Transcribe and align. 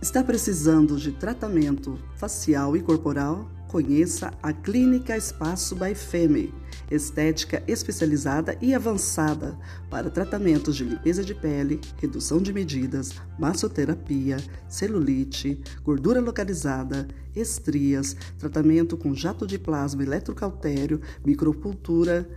Está 0.00 0.22
precisando 0.22 0.98
de 0.98 1.10
tratamento 1.10 1.98
facial 2.16 2.76
e 2.76 2.82
corporal? 2.82 3.50
Conheça 3.66 4.30
a 4.42 4.52
Clínica 4.52 5.16
Espaço 5.16 5.74
by 5.74 5.94
estética 6.90 7.62
especializada 7.66 8.56
e 8.60 8.74
avançada 8.74 9.58
para 9.90 10.10
tratamentos 10.10 10.76
de 10.76 10.84
limpeza 10.84 11.24
de 11.24 11.34
pele, 11.34 11.80
redução 11.96 12.40
de 12.40 12.52
medidas, 12.52 13.14
massoterapia, 13.38 14.36
celulite, 14.68 15.60
gordura 15.82 16.20
localizada, 16.20 17.08
estrias, 17.34 18.14
tratamento 18.38 18.96
com 18.96 19.14
jato 19.14 19.46
de 19.46 19.58
plasma 19.58 20.02
eletrocautério, 20.02 21.00
micropultura 21.24 22.28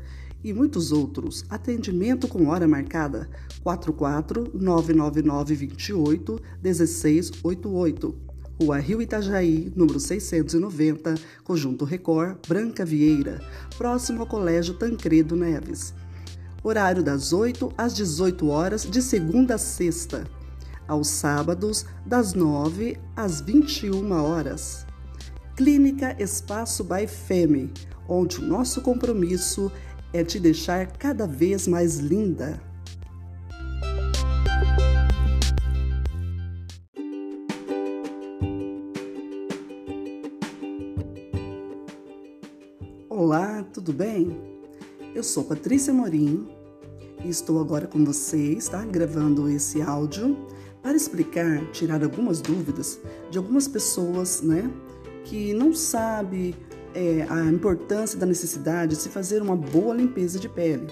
e 0.43 0.53
muitos 0.53 0.91
outros. 0.91 1.43
Atendimento 1.49 2.27
com 2.27 2.47
hora 2.47 2.67
marcada 2.67 3.29
44 3.63 4.51
999 4.53 5.55
28 5.55 6.39
1688. 6.63 8.15
Rua 8.61 8.77
Rio 8.77 9.01
Itajaí, 9.01 9.71
número 9.73 10.01
690, 10.01 11.15
Conjunto 11.45 11.85
Record, 11.85 12.39
Branca 12.45 12.83
Vieira, 12.83 13.41
próximo 13.77 14.19
ao 14.19 14.27
Colégio 14.27 14.73
Tancredo 14.73 15.33
Neves. 15.33 15.93
Horário 16.61 17.01
das 17.01 17.31
8 17.31 17.71
às 17.77 17.95
18 17.95 18.49
horas, 18.49 18.83
de 18.83 19.01
segunda 19.01 19.55
a 19.55 19.57
sexta. 19.57 20.25
Aos 20.85 21.07
sábados, 21.07 21.85
das 22.05 22.33
9 22.33 22.97
às 23.15 23.39
21 23.39 24.11
horas. 24.11 24.85
Clínica 25.55 26.15
Espaço 26.21 26.83
by 26.83 27.07
Femme, 27.07 27.71
onde 28.09 28.39
o 28.39 28.45
nosso 28.45 28.81
compromisso 28.81 29.71
é 29.71 29.88
te 30.25 30.39
deixar 30.39 30.87
cada 30.97 31.27
vez 31.27 31.67
mais 31.67 31.97
linda. 31.97 32.59
Olá, 43.07 43.63
tudo 43.71 43.93
bem? 43.93 44.35
Eu 45.13 45.21
sou 45.21 45.43
Patrícia 45.43 45.93
Morim 45.93 46.47
e 47.23 47.29
estou 47.29 47.59
agora 47.59 47.85
com 47.85 48.03
vocês, 48.03 48.67
tá? 48.67 48.83
Gravando 48.85 49.47
esse 49.47 49.81
áudio 49.81 50.35
para 50.81 50.95
explicar, 50.95 51.69
tirar 51.71 52.03
algumas 52.03 52.41
dúvidas 52.41 52.99
de 53.29 53.37
algumas 53.37 53.67
pessoas, 53.67 54.41
né? 54.41 54.71
Que 55.25 55.53
não 55.53 55.73
sabe 55.73 56.55
é, 56.93 57.25
a 57.29 57.45
importância 57.45 58.17
da 58.17 58.25
necessidade 58.25 58.95
de 58.95 59.01
se 59.01 59.09
fazer 59.09 59.41
uma 59.41 59.55
boa 59.55 59.93
limpeza 59.93 60.39
de 60.39 60.49
pele. 60.49 60.87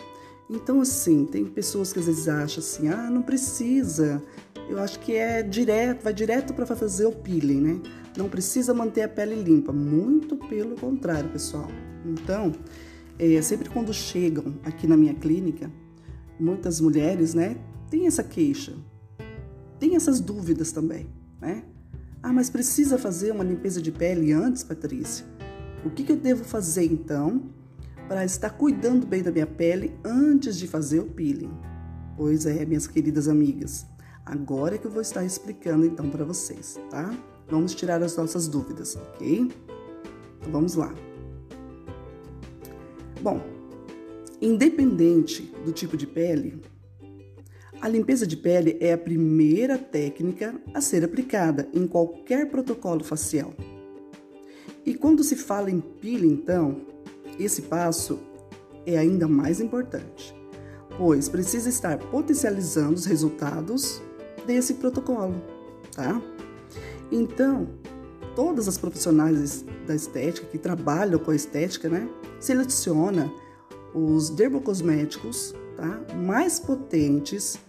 Então, 0.50 0.80
assim, 0.80 1.26
tem 1.26 1.46
pessoas 1.46 1.92
que 1.92 2.00
às 2.00 2.06
vezes 2.06 2.28
acham 2.28 2.64
assim, 2.64 2.88
ah, 2.88 3.10
não 3.10 3.22
precisa. 3.22 4.22
Eu 4.70 4.80
acho 4.80 5.00
que 5.00 5.14
é 5.14 5.44
direto, 5.44 6.04
vai 6.04 6.14
direto 6.14 6.54
para 6.54 6.66
fazer 6.66 7.06
o 7.06 7.12
peeling, 7.12 7.62
né? 7.62 7.82
Não 8.18 8.30
precisa 8.30 8.74
manter 8.74 9.04
a 9.04 9.10
pele 9.10 9.36
limpa. 9.36 9.74
Muito 9.74 10.38
pelo 10.38 10.76
contrário, 10.76 11.30
pessoal. 11.30 11.68
Então, 12.06 12.54
é, 13.20 13.42
sempre 13.42 13.70
quando 13.70 13.94
chegam 13.94 14.56
aqui 14.64 14.88
na 14.88 14.96
minha 14.96 15.14
clínica, 15.14 15.70
muitas 16.40 16.80
mulheres, 16.80 17.34
né, 17.34 17.58
têm 17.90 18.08
essa 18.08 18.24
queixa, 18.24 18.74
tem 19.80 19.96
essas 19.96 20.20
dúvidas 20.20 20.72
também, 20.72 21.08
né? 21.42 21.64
Ah, 22.22 22.34
mas 22.34 22.50
precisa 22.50 22.98
fazer 22.98 23.32
uma 23.32 23.44
limpeza 23.44 23.82
de 23.82 23.92
pele 23.92 24.32
antes, 24.32 24.64
Patrícia? 24.64 25.26
O 25.88 25.90
que, 25.90 26.04
que 26.04 26.12
eu 26.12 26.18
devo 26.18 26.44
fazer 26.44 26.84
então 26.84 27.44
para 28.10 28.26
estar 28.26 28.50
cuidando 28.50 29.08
bem 29.08 29.24
da 29.24 29.32
minha 29.32 29.48
pele 29.48 29.98
antes 30.04 30.60
de 30.60 30.68
fazer 30.68 31.00
o 31.00 31.06
peeling? 31.06 31.50
Pois 32.18 32.46
é, 32.46 32.66
minhas 32.66 32.88
queridas 32.88 33.30
amigas, 33.30 33.86
agora 34.26 34.76
é 34.76 34.78
que 34.78 34.86
eu 34.86 34.92
vou 34.92 35.02
estar 35.02 35.24
explicando 35.24 35.86
então 35.86 36.10
para 36.10 36.26
vocês, 36.26 36.78
tá? 36.90 37.18
Vamos 37.50 37.74
tirar 37.74 38.04
as 38.04 38.18
nossas 38.18 38.50
dúvidas, 38.50 38.98
ok? 38.98 39.50
Então 40.40 40.52
vamos 40.52 40.76
lá. 40.76 40.94
Bom, 43.22 43.40
independente 44.42 45.54
do 45.64 45.72
tipo 45.72 45.96
de 45.96 46.06
pele, 46.06 46.62
a 47.80 47.88
limpeza 47.88 48.28
de 48.28 48.36
pele 48.36 48.78
é 48.82 48.92
a 48.92 48.98
primeira 48.98 49.78
técnica 49.78 50.54
a 50.74 50.82
ser 50.82 51.06
aplicada 51.06 51.70
em 51.74 51.88
qualquer 51.88 52.52
protocolo 52.52 53.06
facial. 53.06 53.54
E 54.88 54.96
quando 54.96 55.22
se 55.22 55.36
fala 55.36 55.70
em 55.70 55.82
peeling, 55.82 56.32
então, 56.32 56.78
esse 57.38 57.64
passo 57.64 58.18
é 58.86 58.98
ainda 58.98 59.28
mais 59.28 59.60
importante, 59.60 60.34
pois 60.98 61.28
precisa 61.28 61.68
estar 61.68 61.98
potencializando 61.98 62.94
os 62.94 63.06
resultados 63.06 64.02
desse 64.46 64.76
protocolo, 64.76 65.44
tá? 65.94 66.22
Então, 67.12 67.68
todas 68.34 68.70
as 68.70 68.78
profissionais 68.78 69.66
da 69.86 69.94
estética 69.94 70.48
que 70.48 70.58
trabalham 70.58 71.20
com 71.20 71.32
a 71.32 71.36
estética, 71.36 71.90
né, 71.90 72.08
seleciona 72.40 73.30
os 73.94 74.30
dermocosméticos, 74.30 75.54
tá, 75.76 76.16
mais 76.16 76.62
potentes 76.62 77.60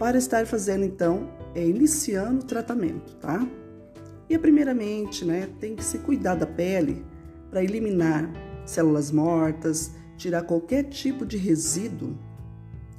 para 0.00 0.18
estar 0.18 0.48
fazendo 0.48 0.84
então, 0.84 1.30
é, 1.54 1.64
iniciando 1.64 2.40
o 2.40 2.44
tratamento, 2.44 3.14
tá? 3.18 3.46
E 4.34 4.38
primeiramente, 4.38 5.24
né, 5.24 5.48
tem 5.60 5.76
que 5.76 5.84
se 5.84 5.98
cuidar 5.98 6.34
da 6.34 6.44
pele 6.44 7.06
para 7.48 7.62
eliminar 7.62 8.32
células 8.66 9.12
mortas, 9.12 9.92
tirar 10.16 10.42
qualquer 10.42 10.88
tipo 10.88 11.24
de 11.24 11.36
resíduo 11.36 12.18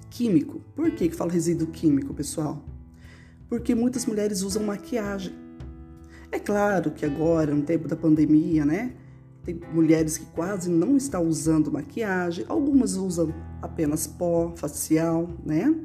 químico. 0.09 0.61
Por 0.73 0.89
que 0.91 1.09
que 1.09 1.13
falo 1.13 1.29
resíduo 1.29 1.67
químico, 1.67 2.13
pessoal? 2.13 2.63
Porque 3.49 3.75
muitas 3.75 4.05
mulheres 4.05 4.43
usam 4.43 4.63
maquiagem. 4.63 5.35
É 6.31 6.39
claro 6.39 6.91
que 6.91 7.05
agora, 7.05 7.53
no 7.53 7.63
tempo 7.63 7.85
da 7.85 7.97
pandemia, 7.97 8.63
né, 8.63 8.93
tem 9.43 9.59
mulheres 9.73 10.17
que 10.17 10.27
quase 10.27 10.69
não 10.69 10.95
estão 10.95 11.27
usando 11.27 11.69
maquiagem, 11.69 12.45
algumas 12.47 12.95
usam 12.95 13.33
apenas 13.61 14.07
pó 14.07 14.53
facial, 14.55 15.29
né, 15.45 15.75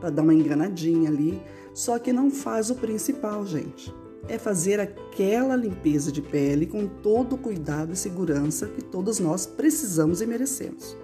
para 0.00 0.10
dar 0.10 0.22
uma 0.22 0.34
enganadinha 0.34 1.08
ali, 1.08 1.40
só 1.72 2.00
que 2.00 2.12
não 2.12 2.32
faz 2.32 2.68
o 2.68 2.74
principal, 2.74 3.46
gente 3.46 3.94
é 4.26 4.38
fazer 4.38 4.80
aquela 4.80 5.54
limpeza 5.54 6.10
de 6.10 6.20
pele 6.20 6.66
com 6.66 6.86
todo 6.86 7.34
o 7.34 7.38
cuidado 7.38 7.92
e 7.92 7.96
segurança 7.96 8.66
que 8.68 8.82
todos 8.82 9.18
nós 9.18 9.46
precisamos 9.46 10.20
e 10.20 10.26
merecemos, 10.26 10.96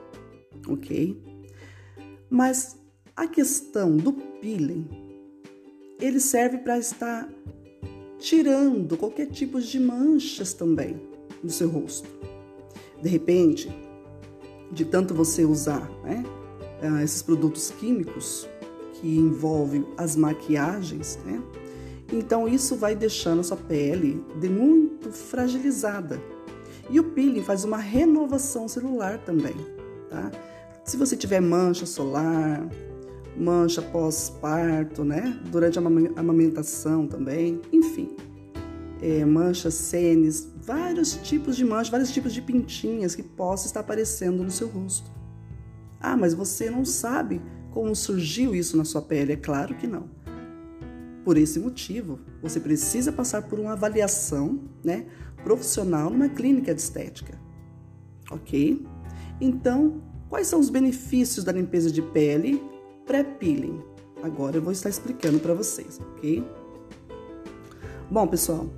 ok? 0.69 1.23
Mas 2.29 2.77
a 3.15 3.27
questão 3.27 3.97
do 3.97 4.13
peeling, 4.13 4.89
ele 6.01 6.19
serve 6.19 6.59
para 6.59 6.79
estar 6.79 7.29
tirando 8.19 8.97
qualquer 8.97 9.27
tipo 9.27 9.61
de 9.61 9.79
manchas 9.79 10.53
também 10.53 11.01
do 11.43 11.51
seu 11.51 11.69
rosto. 11.69 12.09
De 13.01 13.09
repente, 13.09 13.71
de 14.73 14.85
tanto 14.85 15.15
você 15.15 15.45
usar 15.45 15.89
né, 16.03 16.25
ah, 16.83 17.03
esses 17.03 17.23
produtos 17.23 17.71
químicos 17.71 18.49
que 18.95 19.17
envolvem 19.17 19.87
as 19.97 20.17
maquiagens, 20.17 21.19
né? 21.25 21.43
Então 22.15 22.47
isso 22.47 22.77
vai 22.77 22.95
deixando 22.95 23.41
a 23.41 23.43
sua 23.43 23.57
pele 23.57 24.25
de 24.41 24.49
muito 24.49 25.11
fragilizada. 25.11 26.23
E 26.89 27.01
o 27.01 27.05
peeling 27.11 27.43
faz 27.43 27.65
uma 27.65 27.79
renovação 27.79 28.69
celular 28.69 29.19
também, 29.19 29.57
tá? 30.09 30.31
Se 30.85 30.97
você 30.97 31.17
tiver 31.17 31.41
mancha 31.41 31.87
solar, 31.87 32.69
mancha 33.37 33.83
pós-parto, 33.83 35.03
né? 35.03 35.41
Durante 35.51 35.77
a 35.77 35.83
amamentação 36.17 37.09
também, 37.09 37.61
enfim. 37.73 38.15
É, 39.03 39.25
manchas 39.25 39.75
senes, 39.75 40.49
vários 40.63 41.15
tipos 41.15 41.57
de 41.57 41.65
manchas, 41.65 41.89
vários 41.89 42.13
tipos 42.13 42.33
de 42.33 42.41
pintinhas 42.41 43.17
que 43.17 43.25
possam 43.25 43.67
estar 43.67 43.81
aparecendo 43.81 44.45
no 44.45 44.53
seu 44.53 44.69
rosto. 44.69 45.11
Ah, 45.99 46.17
mas 46.17 46.33
você 46.33 46.71
não 46.71 46.85
sabe 46.85 47.43
como 47.73 47.97
surgiu 47.97 48.55
isso 48.55 48.77
na 48.77 48.85
sua 48.85 49.03
pele? 49.03 49.33
É 49.33 49.37
claro 49.37 49.75
que 49.75 49.87
não. 49.87 50.09
Por 51.25 51.39
esse 51.39 51.59
motivo, 51.59 52.21
você 52.43 52.61
precisa 52.61 53.11
passar 53.11 53.43
por 53.43 53.59
uma 53.59 53.73
avaliação 53.73 54.61
né, 54.85 55.07
profissional 55.43 56.11
numa 56.11 56.29
clínica 56.29 56.75
de 56.75 56.83
estética. 56.83 57.41
Ok? 58.31 58.87
Então, 59.41 60.03
quais 60.29 60.47
são 60.47 60.61
os 60.61 60.69
benefícios 60.69 61.43
da 61.43 61.51
limpeza 61.51 61.91
de 61.91 62.03
pele 62.03 62.63
pré-peeling? 63.07 63.83
Agora 64.23 64.57
eu 64.57 64.63
vou 64.63 64.73
estar 64.73 64.91
explicando 64.91 65.39
para 65.41 65.55
vocês, 65.55 65.99
ok? 66.13 66.45
Bom, 68.11 68.27
pessoal, 68.27 68.69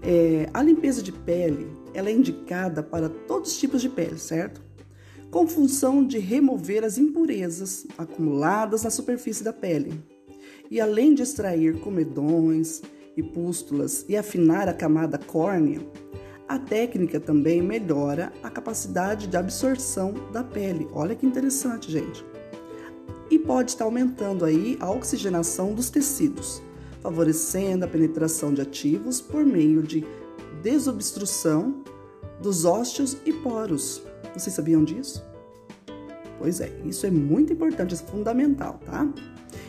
é, 0.00 0.48
a 0.54 0.62
limpeza 0.62 1.02
de 1.02 1.10
pele 1.10 1.68
ela 1.92 2.08
é 2.08 2.12
indicada 2.12 2.80
para 2.80 3.08
todos 3.08 3.50
os 3.50 3.58
tipos 3.58 3.82
de 3.82 3.88
pele, 3.88 4.18
certo? 4.18 4.62
Com 5.32 5.48
função 5.48 6.06
de 6.06 6.18
remover 6.18 6.84
as 6.84 6.96
impurezas 6.96 7.86
acumuladas 7.96 8.84
na 8.84 8.90
superfície 8.90 9.42
da 9.42 9.52
pele 9.52 10.00
e 10.70 10.80
além 10.80 11.14
de 11.14 11.22
extrair 11.22 11.80
comedões 11.80 12.82
e 13.16 13.22
pústulas 13.22 14.04
e 14.08 14.16
afinar 14.16 14.68
a 14.68 14.74
camada 14.74 15.18
córnea, 15.18 15.80
a 16.48 16.58
técnica 16.58 17.20
também 17.20 17.60
melhora 17.60 18.32
a 18.42 18.48
capacidade 18.48 19.26
de 19.26 19.36
absorção 19.36 20.14
da 20.32 20.42
pele. 20.42 20.88
Olha 20.92 21.14
que 21.14 21.26
interessante, 21.26 21.90
gente. 21.90 22.24
E 23.30 23.38
pode 23.38 23.72
estar 23.72 23.84
aumentando 23.84 24.44
aí 24.44 24.76
a 24.80 24.90
oxigenação 24.90 25.74
dos 25.74 25.90
tecidos, 25.90 26.62
favorecendo 27.02 27.84
a 27.84 27.88
penetração 27.88 28.54
de 28.54 28.62
ativos 28.62 29.20
por 29.20 29.44
meio 29.44 29.82
de 29.82 30.06
desobstrução 30.62 31.82
dos 32.40 32.64
ósseos 32.64 33.18
e 33.26 33.32
poros. 33.32 34.02
Vocês 34.34 34.54
sabiam 34.54 34.82
disso? 34.82 35.22
Pois 36.38 36.60
é, 36.60 36.70
isso 36.84 37.04
é 37.04 37.10
muito 37.10 37.52
importante, 37.52 37.94
é 37.94 37.96
fundamental, 37.98 38.80
tá? 38.84 39.06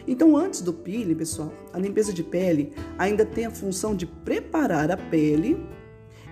Então, 0.08 0.36
antes 0.36 0.62
do 0.62 0.74
peeling, 0.74 1.16
pessoal, 1.16 1.52
a 1.74 1.80
limpeza 1.80 2.14
de 2.14 2.24
pele 2.24 2.74
ainda 2.98 3.26
tem 3.26 3.46
a 3.46 3.52
função 3.52 3.96
de 3.96 4.06
preparar 4.06 4.92
a 4.92 4.98
pele 4.98 5.58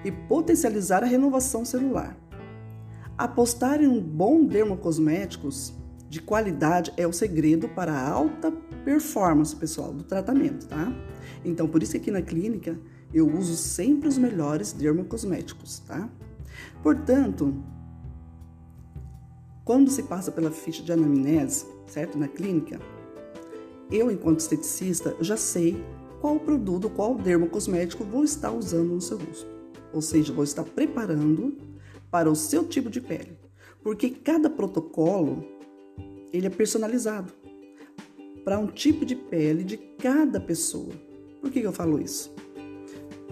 e 0.03 0.11
potencializar 0.11 1.03
a 1.03 1.07
renovação 1.07 1.65
celular. 1.65 2.17
Apostar 3.17 3.81
em 3.81 3.87
um 3.87 4.01
bom 4.01 4.45
dermocosméticos 4.45 5.73
de 6.09 6.21
qualidade 6.21 6.93
é 6.95 7.05
o 7.05 7.11
segredo 7.11 7.67
para 7.67 7.91
a 7.91 8.09
alta 8.09 8.51
performance, 8.85 9.55
pessoal, 9.55 9.91
do 9.91 10.03
tratamento, 10.03 10.67
tá? 10.67 10.93
Então, 11.43 11.67
por 11.67 11.83
isso 11.83 11.93
que 11.93 11.97
aqui 11.97 12.11
na 12.11 12.21
clínica 12.21 12.79
eu 13.13 13.27
uso 13.27 13.55
sempre 13.55 14.07
os 14.07 14.17
melhores 14.17 14.71
dermocosméticos, 14.71 15.79
tá? 15.79 16.09
Portanto, 16.81 17.63
quando 19.63 19.89
se 19.89 20.03
passa 20.03 20.31
pela 20.31 20.51
ficha 20.51 20.81
de 20.81 20.91
anamnese, 20.91 21.65
certo? 21.87 22.17
Na 22.17 22.27
clínica, 22.27 22.79
eu, 23.91 24.11
enquanto 24.11 24.39
esteticista, 24.39 25.15
já 25.21 25.37
sei 25.37 25.83
qual 26.19 26.39
produto, 26.39 26.89
qual 26.89 27.15
dermocosmético 27.15 28.03
vou 28.03 28.23
estar 28.23 28.51
usando 28.51 28.93
no 28.93 29.01
seu 29.01 29.17
rosto. 29.17 29.47
Ou 29.93 30.01
seja, 30.01 30.33
vou 30.33 30.43
estar 30.43 30.63
preparando 30.63 31.57
para 32.11 32.29
o 32.29 32.35
seu 32.35 32.65
tipo 32.65 32.89
de 32.89 32.99
pele. 32.99 33.37
Porque 33.81 34.09
cada 34.09 34.49
protocolo, 34.49 35.45
ele 36.33 36.47
é 36.47 36.49
personalizado 36.49 37.31
para 38.43 38.59
um 38.59 38.67
tipo 38.67 39.05
de 39.05 39.15
pele 39.15 39.63
de 39.63 39.77
cada 39.77 40.39
pessoa. 40.39 40.93
Por 41.41 41.51
que 41.51 41.59
eu 41.59 41.71
falo 41.71 42.01
isso? 42.01 42.33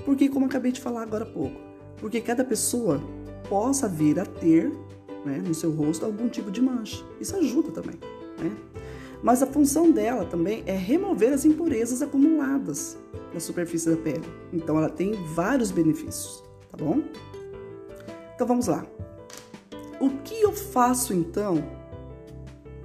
Porque, 0.06 0.30
como 0.30 0.46
acabei 0.46 0.72
de 0.72 0.80
falar 0.80 1.02
agora 1.02 1.24
há 1.24 1.28
pouco, 1.28 1.60
porque 1.98 2.22
cada 2.22 2.44
pessoa 2.44 3.02
possa 3.50 3.88
vir 3.88 4.20
a 4.20 4.26
ter 4.26 4.72
né, 5.26 5.42
no 5.46 5.54
seu 5.54 5.72
rosto 5.72 6.06
algum 6.06 6.30
tipo 6.30 6.52
de 6.52 6.62
mancha. 6.62 7.04
Isso 7.20 7.36
ajuda 7.36 7.72
também. 7.72 7.96
Né? 8.40 8.56
Mas 9.26 9.42
a 9.42 9.48
função 9.48 9.90
dela 9.90 10.24
também 10.24 10.62
é 10.68 10.78
remover 10.78 11.34
as 11.34 11.46
impurezas 11.46 12.04
acumuladas 12.04 12.96
na 13.34 13.40
superfície 13.40 13.90
da 13.90 13.98
pele. 13.98 14.24
Então 14.54 14.78
ela 14.78 14.88
tem 14.88 15.14
vários 15.34 15.72
benefícios, 15.72 16.44
tá 16.70 16.78
bom? 16.78 17.02
Então 18.36 18.46
vamos 18.46 18.68
lá. 18.68 18.86
O 20.00 20.12
que 20.24 20.40
eu 20.40 20.54
faço 20.54 21.12
então 21.12 21.56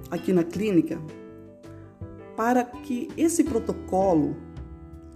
aqui 0.09 0.33
na 0.33 0.43
clínica 0.43 0.99
para 2.35 2.63
que 2.63 3.09
esse 3.15 3.43
protocolo 3.43 4.35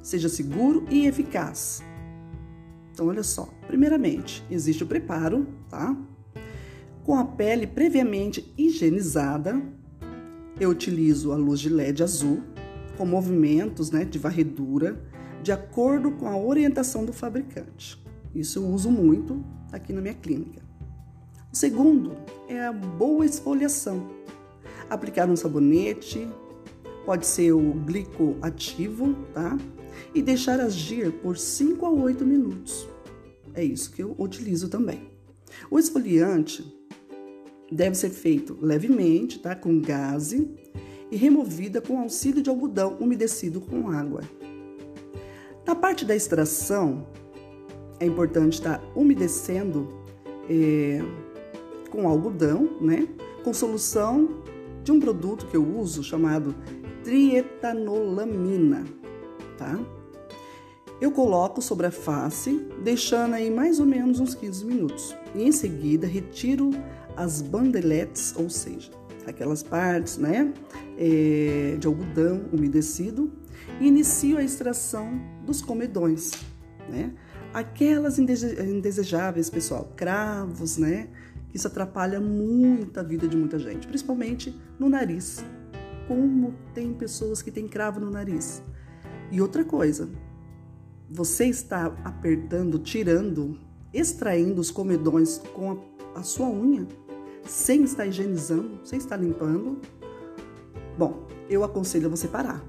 seja 0.03 0.29
seguro 0.29 0.85
e 0.91 1.07
eficaz? 1.07 1.81
Então 2.93 3.07
olha 3.07 3.23
só, 3.23 3.49
primeiramente 3.65 4.45
existe 4.47 4.83
o 4.83 4.87
preparo, 4.87 5.47
tá? 5.71 5.97
Com 7.03 7.15
a 7.17 7.25
pele 7.25 7.65
previamente 7.65 8.53
higienizada, 8.55 9.59
eu 10.59 10.69
utilizo 10.69 11.31
a 11.31 11.35
luz 11.35 11.59
de 11.59 11.69
LED 11.69 12.03
azul 12.03 12.41
com 12.97 13.05
movimentos 13.05 13.91
né, 13.91 14.05
de 14.05 14.17
varredura 14.17 14.99
de 15.43 15.51
acordo 15.51 16.11
com 16.11 16.27
a 16.27 16.37
orientação 16.37 17.05
do 17.05 17.13
fabricante. 17.13 18.01
Isso 18.33 18.59
eu 18.59 18.65
uso 18.65 18.89
muito 18.89 19.43
aqui 19.71 19.93
na 19.93 20.01
minha 20.01 20.13
clínica. 20.13 20.61
O 21.51 21.55
segundo 21.55 22.17
é 22.47 22.65
a 22.65 22.73
boa 22.73 23.25
esfoliação. 23.25 24.09
Aplicar 24.89 25.29
um 25.29 25.35
sabonete, 25.35 26.27
pode 27.05 27.27
ser 27.27 27.51
o 27.51 27.73
glicoativo, 27.73 29.13
tá? 29.33 29.57
E 30.13 30.21
deixar 30.21 30.59
agir 30.59 31.11
por 31.11 31.37
5 31.37 31.85
a 31.85 31.89
8 31.89 32.25
minutos. 32.25 32.87
É 33.53 33.63
isso 33.63 33.91
que 33.91 34.03
eu 34.03 34.15
utilizo 34.17 34.67
também. 34.67 35.09
O 35.69 35.79
esfoliante 35.79 36.65
deve 37.71 37.95
ser 37.95 38.09
feito 38.09 38.57
levemente, 38.61 39.39
tá? 39.39 39.55
Com 39.55 39.79
gaze 39.79 40.49
e 41.11 41.15
removida 41.15 41.81
com 41.81 41.99
auxílio 41.99 42.41
de 42.41 42.49
algodão 42.49 42.97
umedecido 42.99 43.61
com 43.61 43.89
água. 43.89 44.21
Na 45.65 45.75
parte 45.75 46.05
da 46.05 46.15
extração, 46.15 47.07
é 47.99 48.05
importante 48.05 48.53
estar 48.53 48.79
tá 48.79 48.85
umedecendo 48.95 49.87
é, 50.49 50.99
com 51.89 52.07
algodão, 52.07 52.77
né? 52.81 53.07
Com 53.43 53.53
solução 53.53 54.43
de 54.83 54.91
um 54.91 54.99
produto 54.99 55.47
que 55.47 55.57
eu 55.57 55.65
uso 55.65 56.03
chamado 56.03 56.55
trietanolamina, 57.03 58.83
tá? 59.57 59.79
Eu 61.01 61.11
coloco 61.11 61.61
sobre 61.61 61.87
a 61.87 61.91
face, 61.91 62.67
deixando 62.83 63.33
aí 63.33 63.49
mais 63.49 63.79
ou 63.79 63.85
menos 63.85 64.19
uns 64.19 64.33
15 64.33 64.65
minutos. 64.65 65.15
E 65.33 65.43
em 65.43 65.51
seguida 65.51 66.07
retiro 66.07 66.71
as 67.15 67.41
bandeletes, 67.41 68.33
ou 68.37 68.49
seja, 68.49 68.91
aquelas 69.25 69.63
partes 69.63 70.17
né, 70.17 70.53
é, 70.97 71.77
de 71.79 71.87
algodão 71.87 72.45
umedecido, 72.51 73.31
e 73.79 73.87
inicio 73.87 74.37
a 74.37 74.43
extração 74.43 75.19
dos 75.45 75.61
comedões, 75.61 76.31
né? 76.89 77.11
Aquelas 77.53 78.19
indesejáveis, 78.19 79.49
pessoal, 79.49 79.91
cravos, 79.95 80.77
né? 80.77 81.07
Isso 81.53 81.67
atrapalha 81.67 82.19
muito 82.19 82.99
a 82.99 83.03
vida 83.03 83.27
de 83.27 83.37
muita 83.37 83.57
gente, 83.57 83.87
principalmente 83.87 84.53
no 84.77 84.89
nariz. 84.89 85.43
Como 86.07 86.53
tem 86.73 86.93
pessoas 86.93 87.41
que 87.41 87.49
têm 87.49 87.67
cravo 87.67 87.99
no 87.99 88.11
nariz. 88.11 88.61
E 89.31 89.41
outra 89.41 89.63
coisa, 89.63 90.09
você 91.09 91.45
está 91.45 91.85
apertando, 92.03 92.77
tirando, 92.77 93.57
extraindo 93.93 94.59
os 94.59 94.69
comedões 94.69 95.37
com 95.53 95.71
a, 95.71 96.19
a 96.19 96.23
sua 96.23 96.49
unha, 96.49 96.85
sem 97.45 97.83
estar 97.83 98.05
higienizando, 98.05 98.79
sem 98.83 98.97
estar 98.97 99.17
limpando, 99.17 99.79
bom, 100.97 101.27
eu 101.49 101.63
aconselho 101.63 102.09
você 102.09 102.27
parar, 102.27 102.63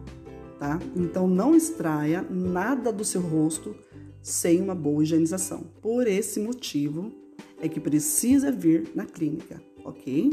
tá? 0.59 0.79
Então 0.95 1.27
não 1.27 1.55
extraia 1.55 2.23
nada 2.23 2.93
do 2.93 3.05
seu 3.05 3.21
rosto 3.21 3.75
sem 4.23 4.61
uma 4.61 4.75
boa 4.75 5.03
higienização. 5.03 5.65
Por 5.81 6.07
esse 6.07 6.41
motivo 6.41 7.13
é 7.61 7.69
que 7.69 7.81
precisa 7.81 8.53
vir 8.53 8.91
na 8.95 9.07
clínica, 9.07 9.63
ok? 9.85 10.31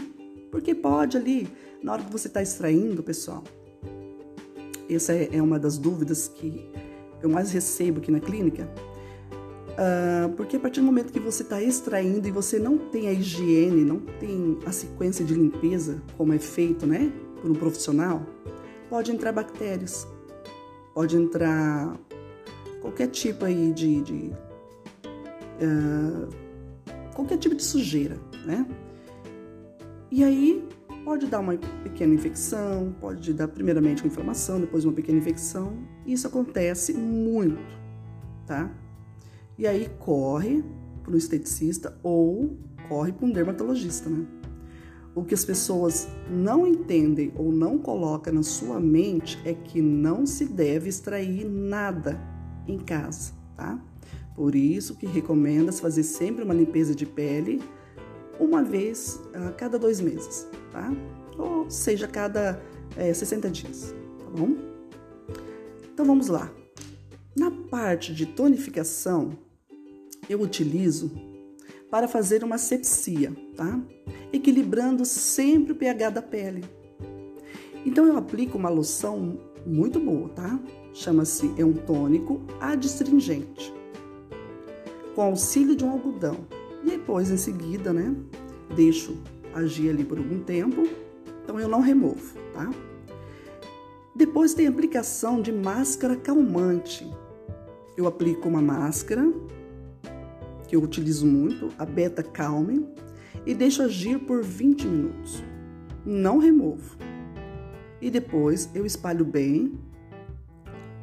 Porque 0.51 0.75
pode 0.75 1.18
ali, 1.18 1.48
na 1.81 1.94
hora 1.94 2.04
que 2.04 2.12
você 2.12 2.28
está 2.28 2.42
extraindo, 2.42 3.01
pessoal, 3.01 3.44
essa 4.89 5.13
é, 5.13 5.29
é 5.32 5.41
uma 5.41 5.58
das 5.58 5.77
dúvidas 5.77 6.27
que 6.27 6.70
eu 7.22 7.29
mais 7.29 7.51
recebo 7.51 8.00
aqui 8.00 8.12
na 8.12 8.20
clínica, 8.20 8.70
Uh, 9.74 10.32
porque 10.34 10.58
a 10.58 10.60
partir 10.60 10.82
do 10.82 10.86
momento 10.86 11.12
que 11.12 11.20
você 11.20 11.42
está 11.42 11.62
extraindo 11.62 12.27
e 12.27 12.32
você 12.32 12.60
não 12.60 12.77
tem 12.77 13.08
a 13.08 13.12
higiene, 13.12 13.84
não 13.84 14.00
tem 14.00 14.60
a 14.68 14.72
sequência 14.72 15.25
de 15.25 15.34
limpeza, 15.34 16.00
como 16.15 16.32
é 16.32 16.38
feito 16.38 16.86
né, 16.86 17.12
por 17.42 17.50
um 17.50 17.56
profissional, 17.56 18.24
pode 18.88 19.12
entrar 19.12 19.32
bactérias, 19.32 20.08
pode 20.94 21.18
entrar 21.18 21.98
qualquer 22.82 23.08
tipo 23.08 23.46
aí 23.46 23.72
de. 23.72 24.01
de 24.01 24.32
uh, 25.63 26.30
qualquer 27.15 27.38
tipo 27.38 27.56
de 27.56 27.63
sujeira, 27.63 28.18
né? 28.46 28.68
E 30.12 30.24
aí 30.24 30.63
pode 31.03 31.25
dar 31.25 31.39
uma 31.39 31.58
pequena 31.84 32.13
infecção, 32.13 32.94
pode 33.01 33.34
dar 33.34 33.48
primeiramente 33.48 34.03
uma 34.03 34.08
inflamação, 34.08 34.60
depois 34.60 34.86
uma 34.86 34.94
pequena 34.94 35.18
infecção. 35.18 35.74
Isso 36.06 36.27
acontece 36.27 36.94
muito, 36.94 37.58
tá? 38.46 38.70
E 39.63 39.67
aí 39.67 39.89
corre 39.98 40.62
para 41.01 41.13
o 41.13 41.17
esteticista 41.17 41.98
ou 42.03 42.58
corre 42.89 43.13
para 43.13 43.25
um 43.25 43.32
dermatologista, 43.32 44.10
né? 44.10 44.27
O 45.15 45.24
que 45.24 45.34
as 45.34 45.46
pessoas 45.46 46.05
não 46.29 46.67
entendem 46.67 47.32
ou 47.38 47.50
não 47.50 47.77
colocam 47.77 48.34
na 48.34 48.43
sua 48.43 48.77
mente 48.77 49.41
é 49.46 49.53
que 49.53 49.82
não 49.82 50.25
se 50.25 50.43
deve 50.43 50.89
extrair 50.89 51.46
nada 51.46 52.20
em 52.67 52.77
casa, 52.77 53.32
tá? 53.55 53.82
Por 54.36 54.53
isso 54.53 54.98
que 54.98 55.05
recomenda-se 55.05 55.79
fazer 55.79 56.03
sempre 56.03 56.43
uma 56.43 56.53
limpeza 56.53 56.93
de 56.93 57.05
pele 57.05 57.62
uma 58.38 58.62
vez 58.62 59.17
a 59.34 59.50
cada 59.53 59.79
dois 59.79 60.01
meses, 60.01 60.46
tá? 60.74 60.91
Ou 61.38 61.70
seja, 61.70 62.05
a 62.05 62.10
cada 62.10 62.62
é, 62.98 63.13
60 63.13 63.50
dias, 63.50 63.96
tá 64.20 64.29
bom? 64.38 64.58
Então 65.93 66.05
vamos 66.05 66.27
lá. 66.27 66.51
Na 67.34 67.50
parte 67.50 68.13
de 68.13 68.25
tonificação, 68.25 69.38
eu 70.30 70.42
utilizo 70.42 71.12
para 71.89 72.08
fazer 72.08 72.44
uma 72.44 72.58
sepsia, 72.58 73.32
tá? 73.56 73.80
Equilibrando 74.32 75.06
sempre 75.06 75.74
o 75.74 75.75
pH 75.75 76.10
da 76.10 76.22
pele. 76.22 76.63
Então 77.86 78.06
eu 78.06 78.18
aplico 78.18 78.58
uma 78.58 78.70
loção 78.70 79.38
muito 79.65 80.00
boa, 80.00 80.30
tá? 80.30 80.60
Chama-se 80.94 81.53
é 81.58 81.65
um 81.65 81.74
tônico 81.74 82.42
adstringente. 82.60 83.74
Com 85.15 85.22
auxílio 85.22 85.75
de 85.75 85.84
um 85.84 85.92
algodão. 85.92 86.38
E 86.84 86.92
depois 86.92 87.30
em 87.30 87.38
seguida, 87.38 87.94
né, 87.94 88.15
deixo 88.75 89.18
agir 89.53 89.89
ali 89.89 90.03
por 90.03 90.18
algum 90.18 90.39
tempo. 90.39 90.88
Então 91.44 91.60
eu 91.60 91.68
não 91.68 91.82
removo, 91.82 92.38
tá? 92.53 92.70
Depois 94.15 94.53
tem 94.53 94.68
a 94.68 94.70
aplicação 94.70 95.42
de 95.42 95.51
máscara 95.51 96.15
calmante. 96.15 97.08
Eu 97.98 98.08
aplico 98.08 98.48
uma 98.48 98.62
máscara 98.62 99.32
que 100.74 100.75
eu 100.75 100.82
utilizo 100.82 101.27
muito, 101.27 101.70
a 101.77 101.86
Beta 101.86 102.24
Calme, 102.24 102.84
e 103.46 103.53
deixo 103.53 103.84
agir 103.84 104.18
por 104.18 104.42
20 104.44 104.88
minutos. 104.88 105.44
Não 106.03 106.39
removo. 106.39 106.98
E 108.01 108.10
depois 108.10 108.72
eu 108.74 108.84
espalho 108.84 109.24
bem 109.24 109.77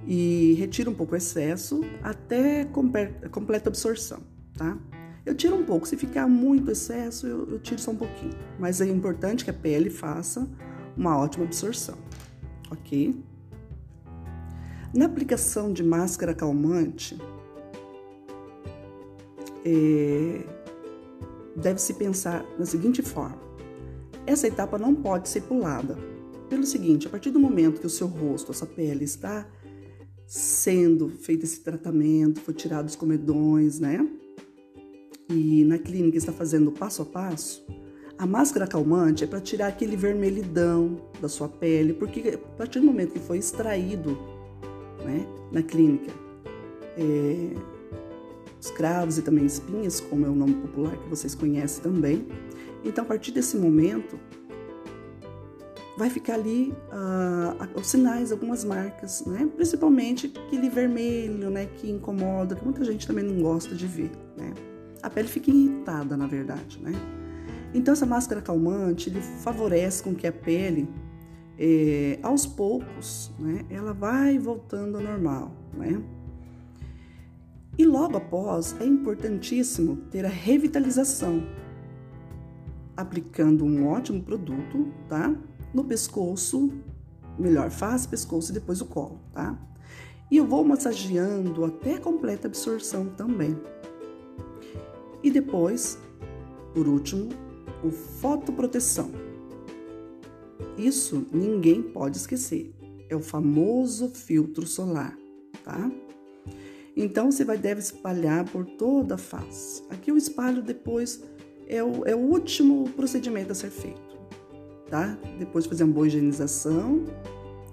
e 0.05 0.55
retiro 0.59 0.91
um 0.91 0.95
pouco 0.95 1.15
o 1.15 1.17
excesso 1.17 1.83
até 2.03 2.65
completa 2.65 3.69
absorção, 3.69 4.19
tá? 4.57 4.77
Eu 5.25 5.37
tiro 5.37 5.55
um 5.55 5.65
pouco, 5.65 5.87
se 5.87 5.97
ficar 5.97 6.27
muito 6.27 6.73
excesso, 6.73 7.29
eu, 7.29 7.49
eu 7.49 7.61
tiro 7.61 7.81
só 7.81 7.93
um 7.93 7.97
pouquinho. 7.97 8.35
Mas 8.59 8.81
é 8.81 8.87
importante 8.87 9.45
que 9.45 9.50
a 9.50 9.55
pele 9.55 9.89
faça 9.89 10.50
uma 10.97 11.17
ótima 11.17 11.45
absorção, 11.45 11.97
ok? 12.73 13.23
Na 14.93 15.05
aplicação 15.05 15.73
de 15.73 15.85
máscara 15.85 16.35
calmante, 16.35 17.17
é, 19.64 20.45
deve-se 21.57 21.95
pensar 21.95 22.45
da 22.59 22.67
seguinte 22.67 23.02
forma: 23.02 23.38
essa 24.26 24.47
etapa 24.47 24.79
não 24.79 24.95
pode 24.95 25.29
ser 25.29 25.43
pulada. 25.43 25.97
Pelo 26.49 26.64
seguinte, 26.64 27.07
a 27.07 27.11
partir 27.11 27.31
do 27.31 27.38
momento 27.38 27.81
que 27.81 27.87
o 27.87 27.90
seu 27.90 28.09
rosto, 28.09 28.50
a 28.50 28.55
sua 28.55 28.67
pele 28.67 29.05
está 29.05 29.47
sendo 30.26 31.09
feito 31.09 31.45
esse 31.45 31.61
tratamento, 31.61 32.40
foi 32.40 32.55
tirado 32.55 32.88
os 32.88 32.97
comedões, 32.97 33.79
né? 33.79 34.07
E 35.29 35.64
na 35.64 35.79
clínica 35.79 36.19
está 36.19 36.33
fazendo 36.33 36.73
passo 36.73 37.02
a 37.02 37.05
passo, 37.05 37.64
a 38.21 38.26
máscara 38.26 38.67
calmante 38.67 39.25
é 39.25 39.26
para 39.26 39.40
tirar 39.40 39.69
aquele 39.69 39.97
vermelhidão 39.97 41.00
da 41.23 41.26
sua 41.26 41.49
pele, 41.49 41.95
porque 41.95 42.35
a 42.35 42.57
partir 42.57 42.79
do 42.79 42.85
momento 42.85 43.14
que 43.14 43.19
foi 43.19 43.38
extraído 43.38 44.11
né, 45.02 45.26
na 45.50 45.62
clínica, 45.62 46.12
é, 46.99 47.55
os 48.61 48.71
cravos 48.71 49.19
e 49.19 49.23
também 49.23 49.47
espinhas, 49.47 50.00
como 50.00 50.26
é 50.26 50.29
o 50.29 50.35
nome 50.35 50.55
popular 50.55 50.97
que 50.97 51.09
vocês 51.09 51.35
conhecem 51.35 51.83
também. 51.83 52.26
Então, 52.85 53.05
a 53.05 53.07
partir 53.07 53.33
desse 53.33 53.57
momento, 53.57 54.19
vai 55.97 56.09
ficar 56.11 56.35
ali 56.35 56.75
uh, 56.93 57.79
os 57.79 57.87
sinais, 57.87 58.33
algumas 58.33 58.64
marcas, 58.64 59.25
né? 59.26 59.49
Principalmente 59.57 60.33
aquele 60.47 60.69
vermelho, 60.69 61.50
né? 61.50 61.67
Que 61.67 61.90
incomoda, 61.90 62.55
que 62.55 62.64
muita 62.64 62.85
gente 62.85 63.07
também 63.07 63.25
não 63.25 63.43
gosta 63.43 63.75
de 63.75 63.87
ver, 63.87 64.11
né? 64.37 64.52
A 65.02 65.09
pele 65.09 65.29
fica 65.29 65.50
irritada, 65.50 66.17
na 66.17 66.26
verdade, 66.26 66.79
né? 66.83 66.93
Então, 67.73 67.93
essa 67.93 68.07
máscara 68.07 68.40
calmante, 68.40 69.09
ele 69.09 69.21
favorece 69.21 70.02
com 70.02 70.14
que 70.14 70.26
a 70.26 70.33
pele, 70.33 70.88
é, 71.59 72.19
aos 72.23 72.47
poucos, 72.47 73.31
né? 73.38 73.64
Ela 73.71 73.93
vai 73.93 74.38
voltando 74.38 74.97
ao 74.97 75.02
normal, 75.02 75.52
né? 75.75 76.02
E 77.81 77.85
logo 77.87 78.19
após, 78.19 78.79
é 78.79 78.85
importantíssimo 78.85 79.97
ter 80.11 80.27
a 80.27 80.29
revitalização, 80.29 81.43
aplicando 82.95 83.65
um 83.65 83.89
ótimo 83.89 84.23
produto, 84.23 84.87
tá? 85.09 85.35
No 85.73 85.83
pescoço, 85.83 86.71
melhor 87.39 87.71
face, 87.71 88.07
pescoço 88.07 88.51
e 88.51 88.55
depois 88.55 88.83
o 88.83 88.85
colo, 88.85 89.19
tá? 89.33 89.59
E 90.31 90.37
eu 90.37 90.47
vou 90.47 90.63
massageando 90.63 91.65
até 91.65 91.97
completa 91.97 92.49
absorção 92.49 93.07
também. 93.07 93.59
E 95.23 95.31
depois, 95.31 95.99
por 96.75 96.87
último, 96.87 97.31
o 97.83 97.91
fotoproteção. 97.91 99.11
Isso 100.77 101.27
ninguém 101.33 101.81
pode 101.81 102.19
esquecer. 102.19 102.75
É 103.09 103.17
o 103.17 103.21
famoso 103.21 104.11
filtro 104.11 104.67
solar, 104.67 105.17
tá? 105.65 105.91
Então 106.97 107.31
você 107.31 107.45
vai 107.45 107.57
deve 107.57 107.81
espalhar 107.81 108.45
por 108.45 108.65
toda 108.65 109.15
a 109.15 109.19
face. 109.19 109.83
Aqui 109.91 110.11
o 110.11 110.17
espalho 110.17 110.63
depois 110.63 111.23
é 111.69 111.83
o, 111.83 112.05
é 112.05 112.15
o 112.15 112.19
último 112.19 112.89
procedimento 112.91 113.53
a 113.53 113.55
ser 113.55 113.71
feito, 113.71 114.19
tá? 114.89 115.17
Depois 115.39 115.65
de 115.65 115.71
fazer 115.71 115.85
uma 115.85 115.93
boa 115.93 116.07
higienização, 116.07 117.05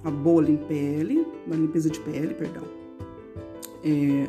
uma 0.02 0.12
boa 0.12 0.42
limpeza, 0.42 1.26
uma 1.46 1.56
limpeza 1.56 1.90
de 1.90 2.00
pele, 2.02 2.34
perdão. 2.36 2.64
É, 3.84 4.28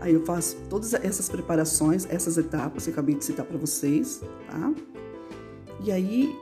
aí 0.00 0.14
eu 0.14 0.24
faço 0.24 0.56
todas 0.68 0.94
essas 0.94 1.28
preparações, 1.28 2.06
essas 2.10 2.36
etapas 2.36 2.84
que 2.84 2.90
eu 2.90 2.92
acabei 2.92 3.14
de 3.14 3.24
citar 3.24 3.46
para 3.46 3.56
vocês, 3.56 4.20
tá? 4.48 4.74
E 5.84 5.92
aí 5.92 6.34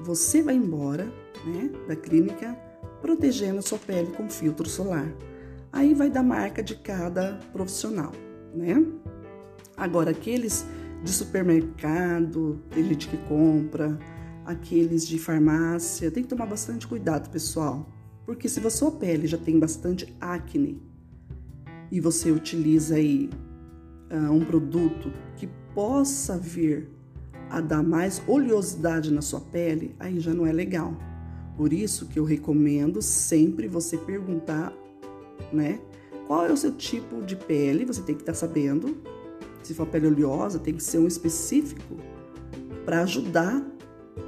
você 0.00 0.42
vai 0.42 0.54
embora, 0.54 1.04
né, 1.46 1.70
da 1.86 1.94
clínica 1.94 2.58
protegendo 3.00 3.58
a 3.58 3.62
sua 3.62 3.78
pele 3.78 4.10
com 4.12 4.28
filtro 4.28 4.68
solar. 4.68 5.10
Aí 5.72 5.94
vai 5.94 6.10
da 6.10 6.22
marca 6.22 6.62
de 6.62 6.74
cada 6.74 7.38
profissional, 7.52 8.12
né? 8.54 8.84
Agora, 9.76 10.10
aqueles 10.10 10.66
de 11.02 11.10
supermercado, 11.10 12.60
tem 12.70 12.84
gente 12.84 13.08
que 13.08 13.16
compra, 13.16 13.98
aqueles 14.44 15.06
de 15.06 15.18
farmácia, 15.18 16.10
tem 16.10 16.22
que 16.22 16.28
tomar 16.28 16.46
bastante 16.46 16.86
cuidado, 16.86 17.30
pessoal. 17.30 17.88
Porque 18.26 18.48
se 18.48 18.64
a 18.64 18.70
sua 18.70 18.92
pele 18.92 19.26
já 19.26 19.38
tem 19.38 19.58
bastante 19.58 20.14
acne 20.20 20.80
e 21.90 22.00
você 22.00 22.30
utiliza 22.30 22.96
aí 22.96 23.30
uh, 24.10 24.32
um 24.32 24.44
produto 24.44 25.12
que 25.36 25.48
possa 25.74 26.36
vir 26.36 26.88
a 27.48 27.60
dar 27.60 27.82
mais 27.82 28.22
oleosidade 28.28 29.12
na 29.12 29.22
sua 29.22 29.40
pele, 29.40 29.94
aí 29.98 30.20
já 30.20 30.32
não 30.32 30.46
é 30.46 30.52
legal. 30.52 30.94
Por 31.56 31.72
isso 31.72 32.06
que 32.06 32.18
eu 32.18 32.24
recomendo 32.24 33.02
sempre 33.02 33.66
você 33.66 33.96
perguntar 33.96 34.72
né? 35.52 35.80
Qual 36.26 36.46
é 36.46 36.52
o 36.52 36.56
seu 36.56 36.72
tipo 36.72 37.22
de 37.22 37.34
pele? 37.34 37.84
Você 37.84 38.02
tem 38.02 38.14
que 38.14 38.22
estar 38.22 38.32
tá 38.32 38.38
sabendo. 38.38 38.98
Se 39.62 39.74
for 39.74 39.86
pele 39.86 40.06
oleosa, 40.06 40.58
tem 40.58 40.74
que 40.74 40.82
ser 40.82 40.98
um 40.98 41.06
específico 41.06 41.96
para 42.84 43.02
ajudar 43.02 43.64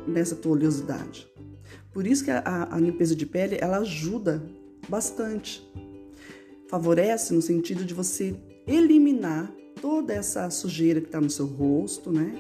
nessa 0.07 0.37
tua 0.37 0.53
oleosidade. 0.53 1.31
Por 1.93 2.07
isso 2.07 2.25
que 2.25 2.31
a, 2.31 2.69
a, 2.71 2.79
limpeza 2.79 3.15
de 3.15 3.27
pele 3.27 3.59
ela 3.61 3.79
ajuda 3.79 4.43
bastante. 4.89 5.69
Favorece 6.69 7.35
no 7.35 7.43
sentido 7.43 7.85
de 7.85 7.93
você 7.93 8.35
eliminar 8.67 9.53
toda 9.81 10.15
essa 10.15 10.49
sujeira 10.49 11.01
que 11.01 11.07
está 11.07 11.21
no 11.21 11.29
seu 11.29 11.47
rosto, 11.47 12.11
né? 12.11 12.35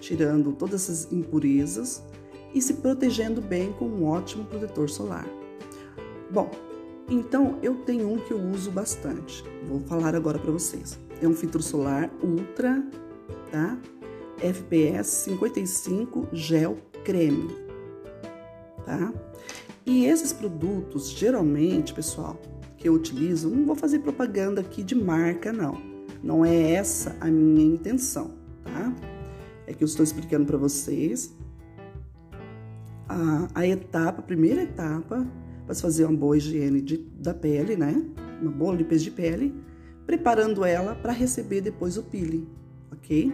Tirando 0.00 0.52
todas 0.52 0.82
essas 0.88 1.12
impurezas 1.12 2.02
e 2.54 2.60
se 2.60 2.74
protegendo 2.74 3.40
bem 3.40 3.72
com 3.72 3.86
um 3.86 4.04
ótimo 4.04 4.44
protetor 4.44 4.88
solar. 4.88 5.26
Bom, 6.30 6.50
então, 7.08 7.58
eu 7.62 7.74
tenho 7.74 8.12
um 8.12 8.18
que 8.18 8.32
eu 8.32 8.40
uso 8.40 8.70
bastante. 8.70 9.42
Vou 9.66 9.80
falar 9.80 10.14
agora 10.14 10.38
para 10.38 10.52
vocês. 10.52 10.98
É 11.22 11.26
um 11.26 11.34
filtro 11.34 11.62
solar 11.62 12.10
Ultra, 12.22 12.84
tá? 13.50 13.78
FPS 14.40 15.24
55 15.24 16.28
gel 16.32 16.78
creme, 17.04 17.48
tá? 18.84 19.12
E 19.84 20.04
esses 20.04 20.32
produtos, 20.32 21.10
geralmente, 21.10 21.94
pessoal, 21.94 22.38
que 22.76 22.88
eu 22.88 22.92
utilizo, 22.92 23.48
não 23.48 23.64
vou 23.64 23.74
fazer 23.74 24.00
propaganda 24.00 24.60
aqui 24.60 24.82
de 24.82 24.94
marca, 24.94 25.52
não. 25.52 25.80
Não 26.22 26.44
é 26.44 26.72
essa 26.72 27.16
a 27.20 27.26
minha 27.26 27.64
intenção, 27.64 28.32
tá? 28.62 28.94
É 29.66 29.72
que 29.72 29.82
eu 29.82 29.86
estou 29.86 30.04
explicando 30.04 30.46
para 30.46 30.58
vocês 30.58 31.34
a, 33.08 33.48
a 33.54 33.66
etapa, 33.66 34.20
a 34.20 34.22
primeira 34.22 34.62
etapa 34.62 35.26
para 35.68 35.74
fazer 35.74 36.06
uma 36.06 36.16
boa 36.16 36.34
higiene 36.34 36.80
de, 36.80 36.96
da 36.96 37.34
pele, 37.34 37.76
né? 37.76 38.02
Uma 38.40 38.50
boa 38.50 38.74
limpeza 38.74 39.04
de 39.04 39.10
pele, 39.10 39.54
preparando 40.06 40.64
ela 40.64 40.94
para 40.94 41.12
receber 41.12 41.60
depois 41.60 41.98
o 41.98 42.02
peeling, 42.02 42.48
ok? 42.90 43.30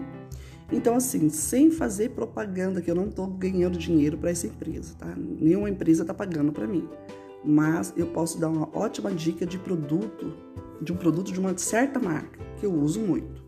Então, 0.73 0.97
assim, 0.97 1.29
sem 1.29 1.71
fazer 1.71 2.11
propaganda, 2.11 2.83
que 2.83 2.91
eu 2.91 2.95
não 2.97 3.07
estou 3.07 3.29
ganhando 3.29 3.79
dinheiro 3.79 4.19
para 4.19 4.31
essa 4.31 4.49
empresa, 4.49 4.97
tá? 4.99 5.15
Nenhuma 5.17 5.71
empresa 5.71 6.03
está 6.03 6.13
pagando 6.13 6.51
para 6.51 6.67
mim. 6.67 6.89
Mas 7.45 7.93
eu 7.97 8.09
posso 8.09 8.41
dar 8.41 8.49
uma 8.49 8.69
ótima 8.77 9.13
dica 9.13 9.47
de 9.47 9.57
produto, 9.57 10.35
de 10.83 10.93
um 10.93 10.97
produto 10.97 11.31
de 11.31 11.39
uma 11.39 11.57
certa 11.57 12.01
marca, 12.01 12.41
que 12.59 12.67
eu 12.67 12.75
uso 12.75 12.99
muito. 12.99 13.45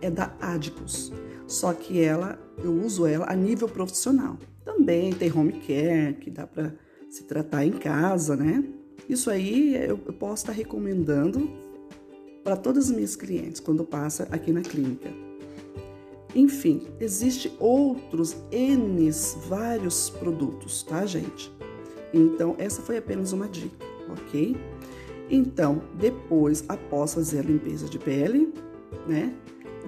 É 0.00 0.08
da 0.08 0.32
Adicus. 0.40 1.12
Só 1.48 1.72
que 1.72 2.00
ela, 2.00 2.38
eu 2.62 2.72
uso 2.72 3.06
ela 3.06 3.26
a 3.28 3.34
nível 3.34 3.68
profissional. 3.68 4.38
Também 4.64 5.12
tem 5.12 5.32
home 5.36 5.54
care, 5.54 6.14
que 6.20 6.30
dá 6.30 6.46
para 6.46 6.74
se 7.14 7.22
tratar 7.22 7.64
em 7.64 7.70
casa, 7.70 8.34
né? 8.34 8.64
Isso 9.08 9.30
aí 9.30 9.76
eu, 9.76 9.96
posso 9.96 10.42
estar 10.42 10.52
recomendando 10.52 11.48
para 12.42 12.56
todas 12.56 12.86
as 12.86 12.90
minhas 12.90 13.14
clientes 13.14 13.60
quando 13.60 13.84
passa 13.84 14.26
aqui 14.32 14.50
na 14.50 14.62
clínica. 14.62 15.08
Enfim, 16.34 16.88
existe 16.98 17.52
outros 17.60 18.34
N, 18.50 19.08
vários 19.46 20.10
produtos, 20.10 20.82
tá, 20.82 21.06
gente? 21.06 21.52
Então, 22.12 22.56
essa 22.58 22.82
foi 22.82 22.96
apenas 22.96 23.32
uma 23.32 23.46
dica, 23.46 23.86
ok? 24.10 24.56
Então, 25.30 25.84
depois, 25.94 26.64
após 26.68 27.14
fazer 27.14 27.38
a 27.38 27.42
limpeza 27.42 27.88
de 27.88 27.98
pele, 28.00 28.52
né? 29.06 29.32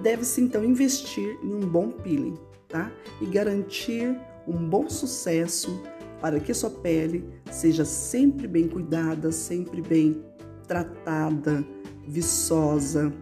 Deve-se 0.01 0.39
então 0.39 0.63
investir 0.63 1.37
em 1.43 1.53
um 1.53 1.59
bom 1.59 1.91
peeling, 1.91 2.37
tá? 2.69 2.89
E 3.19 3.25
garantir 3.25 4.17
um 4.47 4.69
bom 4.69 4.87
sucesso 4.89 5.77
para 6.21 6.39
que 6.39 6.53
sua 6.53 6.69
pele 6.69 7.27
seja 7.51 7.85
sempre 7.85 8.47
bem 8.47 8.67
cuidada, 8.67 9.31
sempre 9.31 9.81
bem 9.81 10.23
tratada, 10.67 11.65
viçosa, 12.07 13.13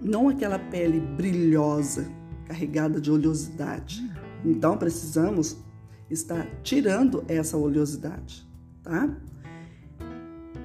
não 0.00 0.28
aquela 0.28 0.58
pele 0.58 1.00
brilhosa, 1.00 2.06
carregada 2.46 3.00
de 3.00 3.10
oleosidade. 3.10 4.02
Então 4.44 4.76
precisamos 4.76 5.56
estar 6.10 6.46
tirando 6.62 7.24
essa 7.28 7.56
oleosidade, 7.56 8.46
tá? 8.82 9.16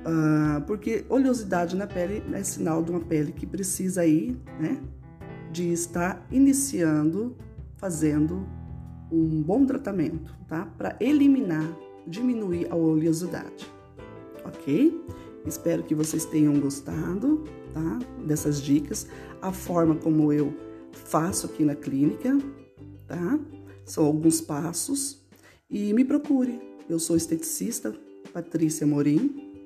Ah, 0.05 0.63
porque 0.65 1.05
oleosidade 1.09 1.75
na 1.75 1.85
pele 1.85 2.23
é 2.33 2.43
sinal 2.43 2.83
de 2.83 2.91
uma 2.91 3.01
pele 3.01 3.31
que 3.31 3.45
precisa 3.45 4.01
aí, 4.01 4.37
né, 4.59 4.81
de 5.51 5.71
estar 5.71 6.25
iniciando, 6.31 7.35
fazendo 7.77 8.47
um 9.11 9.41
bom 9.41 9.65
tratamento, 9.65 10.35
tá? 10.47 10.65
Para 10.77 10.95
eliminar, 10.99 11.67
diminuir 12.07 12.67
a 12.71 12.75
oleosidade, 12.75 13.67
ok? 14.45 14.99
Espero 15.45 15.83
que 15.83 15.95
vocês 15.95 16.25
tenham 16.25 16.59
gostado, 16.59 17.43
tá? 17.73 17.99
Dessas 18.25 18.61
dicas, 18.61 19.07
a 19.41 19.51
forma 19.51 19.95
como 19.95 20.31
eu 20.33 20.53
faço 20.91 21.45
aqui 21.45 21.63
na 21.63 21.75
clínica, 21.75 22.37
tá? 23.07 23.39
São 23.85 24.05
alguns 24.05 24.41
passos 24.41 25.25
e 25.69 25.93
me 25.93 26.03
procure. 26.03 26.59
Eu 26.89 26.99
sou 26.99 27.15
esteticista 27.15 27.93
Patrícia 28.33 28.85
Morim. 28.85 29.65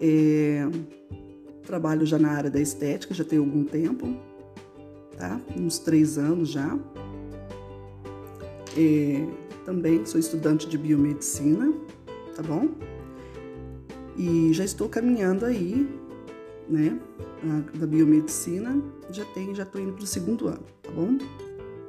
É, 0.00 0.66
trabalho 1.66 2.04
já 2.04 2.18
na 2.18 2.30
área 2.30 2.50
da 2.50 2.60
estética, 2.60 3.14
já 3.14 3.24
tenho 3.24 3.42
algum 3.42 3.64
tempo, 3.64 4.06
tá? 5.16 5.40
Uns 5.58 5.78
três 5.78 6.18
anos 6.18 6.50
já. 6.50 6.78
Também 9.64 10.04
sou 10.04 10.20
estudante 10.20 10.68
de 10.68 10.76
biomedicina, 10.76 11.72
tá 12.36 12.42
bom? 12.42 12.68
E 14.16 14.52
já 14.52 14.64
estou 14.64 14.88
caminhando 14.88 15.44
aí, 15.44 15.88
né, 16.68 16.98
da 17.74 17.86
biomedicina, 17.86 18.80
já 19.10 19.24
tenho, 19.26 19.54
já 19.54 19.62
estou 19.64 19.80
indo 19.80 19.92
para 19.92 20.04
o 20.04 20.06
segundo 20.06 20.48
ano, 20.48 20.64
tá 20.82 20.90
bom? 20.90 21.18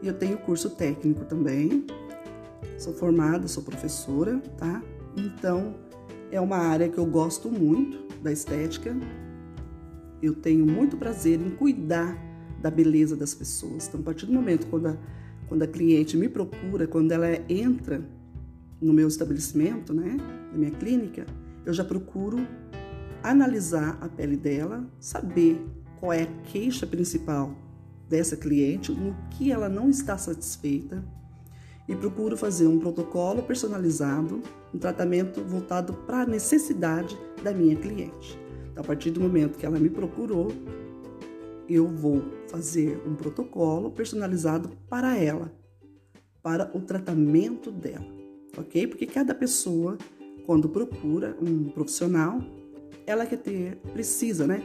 E 0.01 0.07
eu 0.07 0.13
tenho 0.13 0.37
curso 0.37 0.69
técnico 0.69 1.25
também, 1.25 1.85
sou 2.77 2.93
formada, 2.93 3.47
sou 3.47 3.63
professora, 3.63 4.41
tá? 4.57 4.81
Então, 5.15 5.75
é 6.31 6.39
uma 6.39 6.57
área 6.57 6.89
que 6.89 6.97
eu 6.97 7.05
gosto 7.05 7.49
muito 7.49 8.05
da 8.21 8.31
estética. 8.31 8.95
Eu 10.21 10.33
tenho 10.33 10.65
muito 10.65 10.97
prazer 10.97 11.39
em 11.39 11.51
cuidar 11.51 12.17
da 12.61 12.71
beleza 12.71 13.15
das 13.15 13.33
pessoas. 13.35 13.87
Então, 13.87 13.99
a 13.99 14.03
partir 14.03 14.25
do 14.25 14.33
momento 14.33 14.67
quando 14.67 14.87
a 14.87 14.97
quando 15.47 15.63
a 15.63 15.67
cliente 15.67 16.17
me 16.17 16.27
procura, 16.27 16.87
quando 16.87 17.11
ela 17.11 17.27
entra 17.49 18.01
no 18.81 18.93
meu 18.93 19.07
estabelecimento, 19.07 19.93
né, 19.93 20.17
na 20.51 20.57
minha 20.57 20.71
clínica, 20.71 21.25
eu 21.65 21.73
já 21.73 21.83
procuro 21.83 22.45
analisar 23.23 23.97
a 24.01 24.07
pele 24.07 24.37
dela, 24.37 24.87
saber 24.99 25.59
qual 25.99 26.13
é 26.13 26.23
a 26.23 26.27
queixa 26.43 26.85
principal 26.85 27.55
dessa 28.07 28.37
cliente, 28.37 28.91
no 28.91 29.15
que 29.31 29.51
ela 29.51 29.67
não 29.67 29.89
está 29.89 30.17
satisfeita 30.17 31.03
e 31.87 31.95
procuro 31.95 32.35
fazer 32.35 32.67
um 32.67 32.79
protocolo 32.79 33.43
personalizado, 33.43 34.41
um 34.73 34.77
tratamento 34.77 35.43
voltado 35.43 35.93
para 35.93 36.21
a 36.21 36.25
necessidade 36.25 37.17
da 37.43 37.51
minha 37.51 37.75
cliente. 37.75 38.39
Então, 38.71 38.83
a 38.83 38.87
partir 38.87 39.11
do 39.11 39.21
momento 39.21 39.57
que 39.57 39.65
ela 39.65 39.79
me 39.79 39.89
procurou, 39.89 40.51
eu 41.67 41.87
vou 41.87 42.23
fazer 42.47 43.01
um 43.05 43.15
protocolo 43.15 43.91
personalizado 43.91 44.69
para 44.89 45.17
ela, 45.17 45.51
para 46.41 46.69
o 46.75 46.81
tratamento 46.81 47.71
dela, 47.71 48.05
ok? 48.57 48.87
Porque 48.87 49.05
cada 49.05 49.33
pessoa, 49.33 49.97
quando 50.45 50.69
procura 50.69 51.35
um 51.41 51.69
profissional, 51.69 52.39
ela 53.07 53.25
quer 53.25 53.37
ter, 53.37 53.77
precisa, 53.93 54.45
né? 54.45 54.61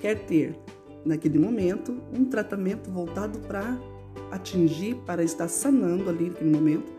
Quer 0.00 0.24
ter 0.26 0.58
naquele 1.04 1.38
momento 1.38 2.00
um 2.16 2.24
tratamento 2.24 2.90
voltado 2.90 3.38
para 3.40 3.78
atingir, 4.30 4.96
para 5.06 5.22
estar 5.22 5.48
sanando 5.48 6.08
ali 6.08 6.28
naquele 6.28 6.50
momento 6.50 6.92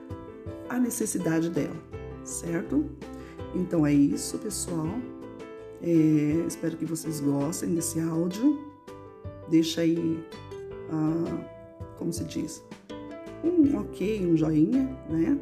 a 0.68 0.80
necessidade 0.80 1.50
dela, 1.50 1.76
certo? 2.24 2.86
Então 3.56 3.86
é 3.86 3.94
isso, 3.94 4.38
pessoal. 4.38 4.88
É, 5.82 6.46
espero 6.46 6.78
que 6.78 6.86
vocês 6.86 7.20
gostem 7.20 7.74
desse 7.74 8.00
áudio 8.00 8.69
deixa 9.50 9.82
aí, 9.82 10.24
ah, 10.92 11.96
como 11.98 12.14
se 12.14 12.24
diz, 12.24 12.64
um 13.44 13.78
ok, 13.78 14.26
um 14.26 14.38
joinha, 14.38 14.84
né? 15.10 15.38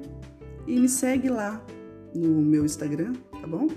E 0.66 0.80
me 0.80 0.90
segue 0.90 1.30
lá 1.30 1.64
no 2.14 2.42
meu 2.42 2.66
Instagram, 2.66 3.14
tá 3.40 3.48
bom? 3.48 3.68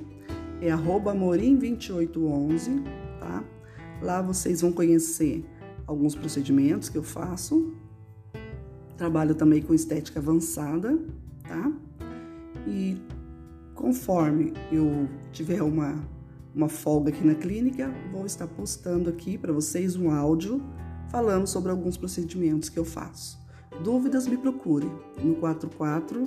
É 0.60 0.70
amorim2811, 0.70 2.82
tá? 3.18 3.44
Lá 4.02 4.22
vocês 4.22 4.60
vão 4.60 4.72
conhecer 4.72 5.44
alguns 5.86 6.14
procedimentos 6.14 6.88
que 6.88 6.98
eu 6.98 7.02
faço. 7.02 7.74
Trabalho 8.96 9.34
também 9.34 9.62
com 9.62 9.72
estética 9.72 10.20
avançada, 10.20 10.98
tá? 11.42 11.72
E 12.66 12.98
conforme 13.74 14.52
eu 14.70 15.08
tiver 15.32 15.62
uma 15.62 15.98
uma 16.54 16.68
folga 16.68 17.10
aqui 17.10 17.24
na 17.24 17.34
clínica, 17.34 17.92
vou 18.12 18.26
estar 18.26 18.46
postando 18.46 19.08
aqui 19.08 19.38
para 19.38 19.52
vocês 19.52 19.96
um 19.96 20.10
áudio 20.10 20.60
falando 21.10 21.46
sobre 21.46 21.70
alguns 21.70 21.96
procedimentos 21.96 22.68
que 22.68 22.78
eu 22.78 22.84
faço. 22.84 23.38
Dúvidas, 23.82 24.26
me 24.26 24.36
procure 24.36 24.90
no 25.22 25.36
44 25.36 26.24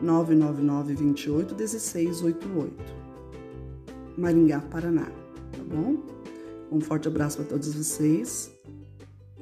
999 0.00 0.94
28 0.94 1.54
1688, 1.54 2.74
Maringá, 4.16 4.60
Paraná, 4.60 5.06
tá 5.06 5.64
bom? 5.64 6.02
Um 6.70 6.80
forte 6.80 7.08
abraço 7.08 7.38
para 7.38 7.46
todos 7.46 7.72
vocês 7.74 8.50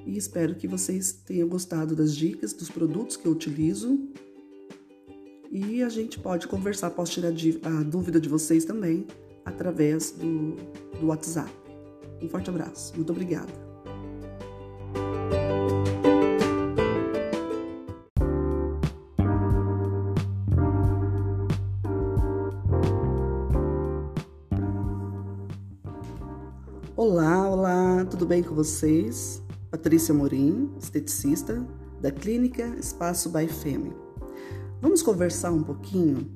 e 0.07 0.17
espero 0.17 0.55
que 0.55 0.67
vocês 0.67 1.13
tenham 1.13 1.49
gostado 1.49 1.95
das 1.95 2.15
dicas, 2.17 2.53
dos 2.53 2.71
produtos 2.71 3.17
que 3.17 3.27
eu 3.27 3.33
utilizo. 3.33 4.09
E 5.51 5.83
a 5.83 5.89
gente 5.89 6.19
pode 6.19 6.47
conversar, 6.47 6.91
posso 6.91 7.13
tirar 7.13 7.33
a 7.65 7.83
dúvida 7.83 8.21
de 8.21 8.29
vocês 8.29 8.65
também 8.65 9.07
através 9.51 10.13
do, 10.13 10.57
do 10.99 11.07
WhatsApp. 11.09 11.51
Um 12.23 12.29
forte 12.29 12.51
abraço. 12.51 12.95
Muito 12.97 13.11
obrigada. 13.13 13.71
Olá, 26.97 27.49
olá, 27.49 28.05
tudo 28.05 28.27
bem 28.27 28.43
com 28.43 28.55
vocês? 28.55 29.43
Patrícia 29.71 30.13
Morim, 30.13 30.71
esteticista 30.79 31.67
da 32.01 32.11
Clínica 32.11 32.65
Espaço 32.79 33.31
by 33.31 33.47
Femme. 33.49 33.93
Vamos 34.83 35.03
conversar 35.03 35.51
um 35.51 35.63
pouquinho, 35.63 36.31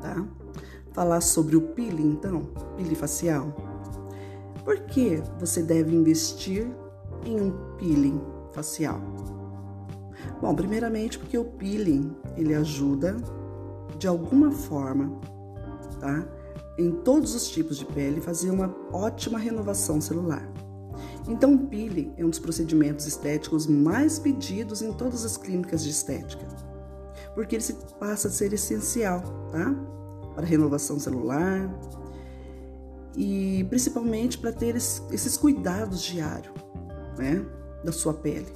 tá? 0.00 0.24
Falar 0.96 1.20
sobre 1.20 1.54
o 1.56 1.60
peeling, 1.60 2.12
então, 2.12 2.48
peeling 2.74 2.94
facial. 2.94 3.54
Por 4.64 4.80
que 4.86 5.22
você 5.38 5.62
deve 5.62 5.94
investir 5.94 6.66
em 7.26 7.38
um 7.38 7.52
peeling 7.76 8.18
facial? 8.50 8.98
Bom, 10.40 10.54
primeiramente 10.54 11.18
porque 11.18 11.36
o 11.36 11.44
peeling 11.44 12.16
ele 12.34 12.54
ajuda 12.54 13.14
de 13.98 14.08
alguma 14.08 14.50
forma, 14.50 15.20
tá? 16.00 16.26
Em 16.78 16.90
todos 16.90 17.34
os 17.34 17.50
tipos 17.50 17.76
de 17.76 17.84
pele 17.84 18.22
fazer 18.22 18.50
uma 18.50 18.74
ótima 18.90 19.38
renovação 19.38 20.00
celular. 20.00 20.50
Então, 21.28 21.54
o 21.54 21.66
peeling 21.66 22.14
é 22.16 22.24
um 22.24 22.30
dos 22.30 22.38
procedimentos 22.38 23.06
estéticos 23.06 23.66
mais 23.66 24.18
pedidos 24.18 24.80
em 24.80 24.94
todas 24.94 25.26
as 25.26 25.36
clínicas 25.36 25.84
de 25.84 25.90
estética, 25.90 26.46
porque 27.34 27.56
ele 27.56 27.64
passa 28.00 28.28
a 28.28 28.30
ser 28.30 28.54
essencial, 28.54 29.20
tá? 29.50 29.95
Para 30.36 30.46
renovação 30.46 31.00
celular 31.00 31.68
e 33.16 33.64
principalmente 33.70 34.36
para 34.36 34.52
ter 34.52 34.76
esses 34.76 35.36
cuidados 35.38 36.02
diários 36.02 36.52
né, 37.18 37.44
da 37.82 37.90
sua 37.90 38.12
pele. 38.12 38.52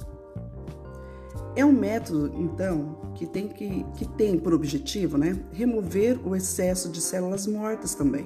É 1.55 1.65
um 1.65 1.71
método, 1.71 2.31
então, 2.35 3.11
que 3.15 3.25
tem, 3.25 3.47
que, 3.47 3.83
que 3.97 4.07
tem 4.07 4.37
por 4.37 4.53
objetivo 4.53 5.17
né, 5.17 5.43
remover 5.51 6.19
o 6.25 6.35
excesso 6.35 6.87
de 6.87 7.01
células 7.01 7.47
mortas 7.47 7.95
também. 7.95 8.25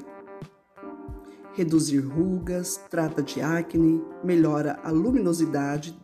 Reduzir 1.54 2.00
rugas, 2.00 2.80
trata 2.90 3.24
de 3.24 3.42
acne, 3.42 4.04
melhora 4.22 4.78
a 4.84 4.92
luminosidade 4.92 5.98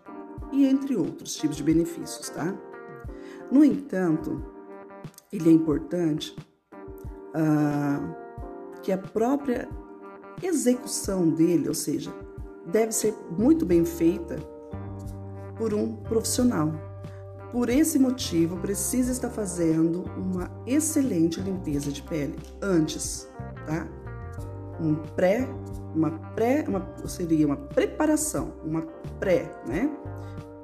e 0.51 0.65
entre 0.65 0.95
outros 0.95 1.35
tipos 1.35 1.57
de 1.57 1.63
benefícios, 1.63 2.29
tá? 2.29 2.55
No 3.51 3.63
entanto, 3.63 4.43
ele 5.31 5.49
é 5.49 5.51
importante 5.51 6.35
ah, 7.33 7.99
que 8.81 8.91
a 8.91 8.97
própria 8.97 9.67
execução 10.41 11.29
dele, 11.29 11.67
ou 11.67 11.73
seja, 11.73 12.13
deve 12.65 12.91
ser 12.91 13.15
muito 13.37 13.65
bem 13.65 13.85
feita 13.85 14.37
por 15.57 15.73
um 15.73 15.95
profissional. 15.95 16.71
Por 17.51 17.69
esse 17.69 17.99
motivo, 17.99 18.57
precisa 18.57 19.11
estar 19.11 19.29
fazendo 19.29 20.03
uma 20.17 20.49
excelente 20.65 21.39
limpeza 21.41 21.91
de 21.91 22.01
pele 22.01 22.35
antes, 22.61 23.29
tá? 23.65 23.87
Um 24.79 24.95
pré, 24.95 25.47
uma 25.93 26.11
pré, 26.33 26.65
uma, 26.67 26.87
seria 27.05 27.45
uma 27.45 27.57
preparação, 27.57 28.53
uma 28.63 28.81
pré, 29.19 29.53
né? 29.67 29.91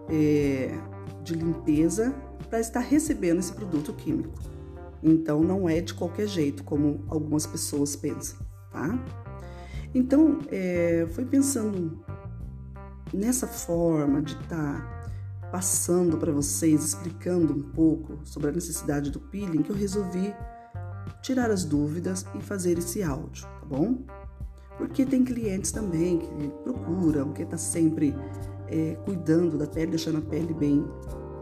É, 0.10 0.74
de 1.24 1.36
limpeza 1.36 2.16
para 2.50 2.62
estar 2.62 2.80
recebendo 2.80 3.40
esse 3.40 3.52
produto 3.52 3.92
químico. 3.94 4.32
Então, 5.08 5.42
não 5.42 5.70
é 5.70 5.80
de 5.80 5.94
qualquer 5.94 6.28
jeito, 6.28 6.64
como 6.64 7.06
algumas 7.08 7.46
pessoas 7.46 7.96
pensam, 7.96 8.40
tá? 8.72 9.04
Então, 9.96 10.40
é, 10.52 11.08
foi 11.12 11.26
pensando 11.26 12.04
nessa 13.14 13.48
forma 13.48 14.22
de 14.22 14.34
estar 14.34 14.82
tá 14.82 15.50
passando 15.52 16.18
para 16.18 16.32
vocês, 16.32 16.84
explicando 16.84 17.54
um 17.54 17.64
pouco 17.64 18.20
sobre 18.26 18.50
a 18.50 18.52
necessidade 18.52 19.10
do 19.10 19.20
peeling, 19.20 19.64
que 19.64 19.70
eu 19.70 19.76
resolvi 19.76 20.36
tirar 21.22 21.50
as 21.50 21.64
dúvidas 21.64 22.26
e 22.38 22.42
fazer 22.42 22.78
esse 22.78 23.02
áudio, 23.02 23.44
tá 23.44 23.66
bom? 23.66 24.04
Porque 24.78 25.06
tem 25.06 25.24
clientes 25.24 25.72
também 25.72 26.20
que 26.20 26.50
procuram, 26.64 27.32
que 27.34 27.46
tá 27.46 27.58
sempre 27.58 28.14
é, 28.68 28.96
cuidando 29.06 29.58
da 29.58 29.66
pele, 29.66 29.92
deixando 29.92 30.20
a 30.20 30.22
pele 30.22 30.54
bem, 30.54 30.86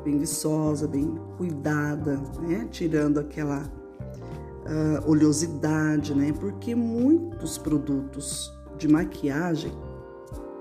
bem 0.05 0.17
viçosa, 0.17 0.87
bem 0.87 1.19
cuidada, 1.37 2.15
né? 2.41 2.65
Tirando 2.71 3.19
aquela 3.19 3.63
uh, 3.63 5.09
oleosidade, 5.09 6.15
né? 6.15 6.31
Porque 6.39 6.73
muitos 6.73 7.57
produtos 7.57 8.53
de 8.77 8.87
maquiagem, 8.87 9.73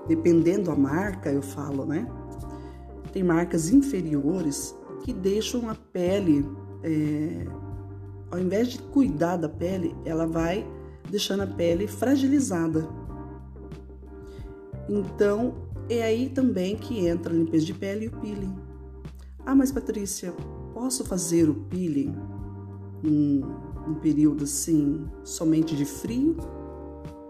dependendo 0.07 0.63
da 0.63 0.75
marca, 0.75 1.31
eu 1.31 1.41
falo, 1.41 1.85
né? 1.85 2.05
tem 3.15 3.23
marcas 3.23 3.69
inferiores 3.69 4.75
que 5.05 5.13
deixam 5.13 5.69
a 5.69 5.75
pele, 5.93 6.45
é, 6.83 7.47
ao 8.29 8.37
invés 8.37 8.67
de 8.67 8.77
cuidar 8.77 9.37
da 9.37 9.47
pele, 9.47 9.95
ela 10.03 10.27
vai 10.27 10.67
deixando 11.09 11.43
a 11.43 11.47
pele 11.47 11.87
fragilizada. 11.87 12.85
Então, 14.89 15.53
é 15.89 16.03
aí 16.03 16.27
também 16.27 16.75
que 16.75 17.07
entra 17.07 17.31
a 17.31 17.37
limpeza 17.37 17.65
de 17.65 17.73
pele 17.73 18.03
e 18.03 18.07
o 18.09 18.19
peeling. 18.19 18.53
Ah, 19.45 19.55
mas 19.55 19.71
Patrícia, 19.71 20.33
posso 20.73 21.05
fazer 21.05 21.49
o 21.49 21.53
peeling 21.53 22.15
num, 23.03 23.41
num 23.87 23.95
período 23.95 24.43
assim, 24.43 25.05
somente 25.23 25.75
de 25.75 25.85
frio? 25.85 26.35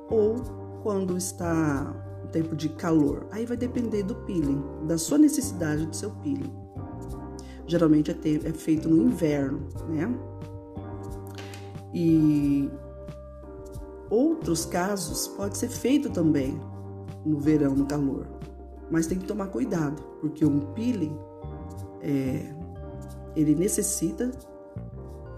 Ou 0.09 0.35
quando 0.81 1.17
está 1.17 1.93
tempo 2.35 2.55
de 2.55 2.69
calor. 2.69 3.27
Aí 3.31 3.45
vai 3.45 3.55
depender 3.55 4.03
do 4.03 4.15
peeling, 4.15 4.61
da 4.85 4.97
sua 4.97 5.17
necessidade 5.17 5.85
do 5.85 5.95
seu 5.95 6.11
peeling. 6.11 6.53
Geralmente 7.65 8.11
é, 8.11 8.49
é 8.49 8.53
feito 8.53 8.89
no 8.89 9.01
inverno, 9.01 9.67
né? 9.87 10.13
E 11.93 12.69
outros 14.09 14.65
casos 14.65 15.29
pode 15.29 15.57
ser 15.57 15.69
feito 15.69 16.09
também 16.09 16.59
no 17.25 17.39
verão, 17.39 17.73
no 17.73 17.85
calor. 17.85 18.27
Mas 18.91 19.07
tem 19.07 19.17
que 19.17 19.25
tomar 19.25 19.47
cuidado, 19.47 20.01
porque 20.19 20.45
um 20.45 20.59
peeling 20.73 21.17
é, 22.05 22.53
ele 23.35 23.55
necessita 23.55 24.31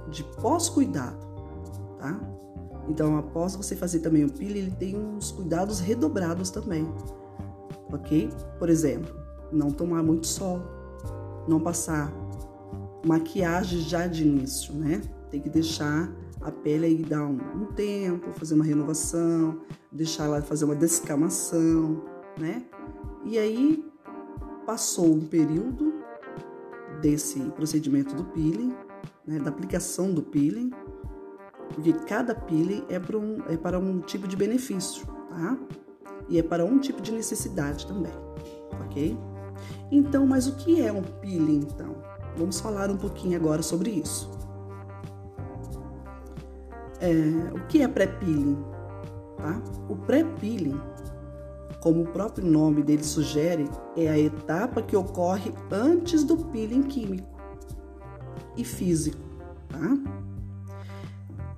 de 0.10 0.24
pós-cuidado, 0.42 1.26
tá? 1.98 2.20
Então, 2.90 3.18
após 3.18 3.56
você 3.56 3.76
fazer 3.76 4.00
também 4.00 4.26
o 4.26 4.32
peeling, 4.32 4.60
ele 4.60 4.72
tem 4.72 4.98
uns 4.98 5.32
cuidados 5.32 5.80
redobrados 5.80 6.50
também, 6.50 6.88
ok? 7.92 8.30
Por 8.60 8.70
exemplo, 8.70 9.14
não 9.52 9.72
tomar 9.72 10.04
muito 10.04 10.28
sol, 10.28 10.62
não 11.48 11.60
passar 11.60 12.12
maquiagem 13.06 13.80
já 13.80 14.06
de 14.08 14.28
início, 14.28 14.74
né? 14.74 15.02
Tem 15.30 15.42
que 15.42 15.50
deixar 15.50 16.14
a 16.42 16.52
pele 16.52 16.86
aí 16.86 17.04
dar 17.04 17.26
um, 17.26 17.40
um 17.56 17.66
tempo, 17.74 18.32
fazer 18.34 18.56
uma 18.56 18.64
renovação, 18.64 19.60
deixar 19.92 20.26
ela 20.26 20.42
fazer 20.42 20.66
uma 20.66 20.76
descamação, 20.76 22.04
né? 22.38 22.64
E 23.26 23.38
aí 23.38 23.84
passou 24.66 25.14
um 25.14 25.26
período 25.26 25.97
desse 27.02 27.40
procedimento 27.52 28.16
do 28.16 28.24
peeling, 28.26 28.74
né, 29.26 29.40
da 29.40 29.50
aplicação 29.50 30.14
do 30.14 30.22
peeling, 30.22 30.72
porque 31.74 31.94
cada 31.94 32.34
peeling 32.34 32.84
é 32.90 33.00
para 33.00 33.18
um, 33.18 33.42
é 33.48 33.58
para 33.58 33.80
um 33.80 34.00
tipo 34.00 34.28
de 34.28 34.36
benefício, 34.36 35.06
tá? 35.30 35.58
E 36.30 36.40
é 36.40 36.44
para 36.44 36.66
um 36.66 36.80
tipo 36.80 37.02
de 37.02 37.12
necessidade 37.12 37.86
também, 37.88 38.12
ok? 38.86 39.18
Então, 39.92 40.26
mas 40.26 40.48
o 40.48 40.56
que 40.56 40.82
é 40.82 40.92
um 40.92 41.04
peeling, 41.04 41.60
então? 41.60 41.96
Vamos 42.36 42.60
falar 42.60 42.90
um 42.90 42.98
pouquinho 42.98 43.38
agora 43.38 43.62
sobre 43.62 43.90
isso. 43.90 44.30
É, 47.00 47.54
o 47.54 47.68
que 47.68 47.82
é 47.82 47.88
pré-peeling? 47.88 48.58
Tá? 49.38 49.62
O 49.88 49.96
pré-peeling, 49.96 50.80
como 51.88 52.02
o 52.02 52.08
próprio 52.08 52.46
nome 52.46 52.84
dele 52.84 53.04
sugere, 53.06 53.70
é 53.96 54.10
a 54.10 54.20
etapa 54.20 54.82
que 54.82 54.94
ocorre 54.94 55.54
antes 55.72 56.22
do 56.22 56.36
peeling 56.36 56.84
químico 56.84 57.40
e 58.58 58.66
físico, 58.66 59.18
tá? 59.70 59.98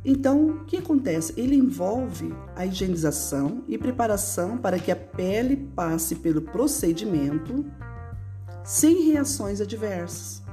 Então, 0.05 0.49
o 0.49 0.65
que 0.65 0.77
acontece? 0.77 1.33
Ele 1.35 1.55
envolve 1.55 2.31
a 2.55 2.63
higienização 2.63 3.63
e 3.67 3.75
preparação 3.75 4.55
para 4.55 4.77
que 4.77 4.91
a 4.91 4.95
pele 4.95 5.55
passe 5.75 6.17
pelo 6.17 6.43
procedimento 6.43 7.65
sem 8.63 9.11
reações 9.11 9.59
adversas. 9.59 10.43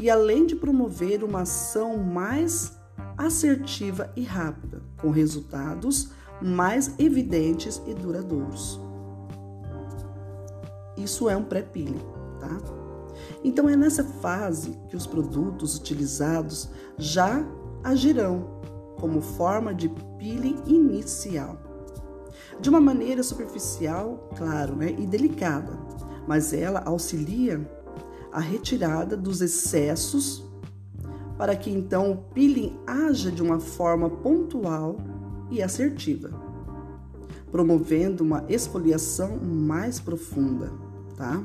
E 0.00 0.08
além 0.08 0.46
de 0.46 0.56
promover 0.56 1.22
uma 1.22 1.42
ação 1.42 1.98
mais 1.98 2.80
assertiva 3.18 4.10
e 4.16 4.22
rápida, 4.22 4.80
com 4.96 5.10
resultados 5.10 6.12
mais 6.40 6.94
evidentes 6.98 7.80
e 7.86 7.94
duradouros. 7.94 8.80
Isso 10.96 11.28
é 11.28 11.36
um 11.36 11.44
pré-peeling, 11.44 12.00
tá? 12.38 12.58
Então 13.42 13.68
é 13.68 13.76
nessa 13.76 14.04
fase 14.04 14.78
que 14.88 14.96
os 14.96 15.06
produtos 15.06 15.76
utilizados 15.76 16.68
já 16.98 17.44
agirão 17.82 18.60
como 18.98 19.20
forma 19.20 19.74
de 19.74 19.88
peeling 20.18 20.56
inicial. 20.66 21.58
De 22.60 22.68
uma 22.68 22.80
maneira 22.80 23.22
superficial, 23.22 24.28
claro, 24.36 24.76
né, 24.76 24.94
e 24.98 25.06
delicada, 25.06 25.78
mas 26.26 26.52
ela 26.52 26.82
auxilia 26.84 27.66
a 28.30 28.40
retirada 28.40 29.16
dos 29.16 29.40
excessos 29.40 30.44
para 31.38 31.56
que 31.56 31.70
então 31.70 32.12
o 32.12 32.16
peeling 32.34 32.78
haja 32.86 33.32
de 33.32 33.42
uma 33.42 33.58
forma 33.58 34.10
pontual 34.10 34.98
e 35.50 35.62
assertiva, 35.62 36.30
promovendo 37.50 38.22
uma 38.22 38.44
esfoliação 38.48 39.36
mais 39.38 39.98
profunda, 39.98 40.72
tá? 41.16 41.42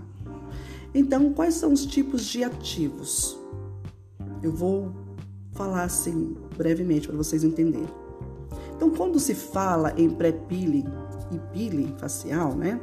Então, 0.93 1.33
quais 1.33 1.55
são 1.55 1.73
os 1.73 1.85
tipos 1.85 2.23
de 2.25 2.43
ativos? 2.43 3.37
Eu 4.41 4.51
vou 4.51 4.91
falar 5.51 5.83
assim 5.83 6.37
brevemente 6.57 7.07
para 7.07 7.17
vocês 7.17 7.43
entenderem. 7.43 7.87
Então, 8.75 8.89
quando 8.89 9.19
se 9.19 9.33
fala 9.33 9.93
em 9.97 10.09
pré-peeling 10.09 10.85
e 11.31 11.39
peeling 11.51 11.95
facial, 11.97 12.53
né? 12.55 12.79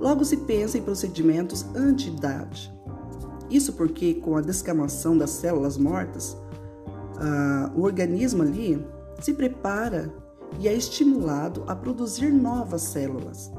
Logo 0.00 0.24
se 0.24 0.36
pensa 0.38 0.78
em 0.78 0.82
procedimentos 0.82 1.64
anti-idade. 1.74 2.72
Isso 3.50 3.74
porque 3.74 4.14
com 4.14 4.36
a 4.36 4.40
descamação 4.40 5.16
das 5.16 5.30
células 5.30 5.76
mortas, 5.76 6.36
uh, 7.16 7.78
o 7.78 7.82
organismo 7.82 8.42
ali 8.42 8.82
se 9.20 9.34
prepara 9.34 10.12
e 10.58 10.68
é 10.68 10.72
estimulado 10.72 11.64
a 11.66 11.74
produzir 11.74 12.32
novas 12.32 12.82
células, 12.82 13.50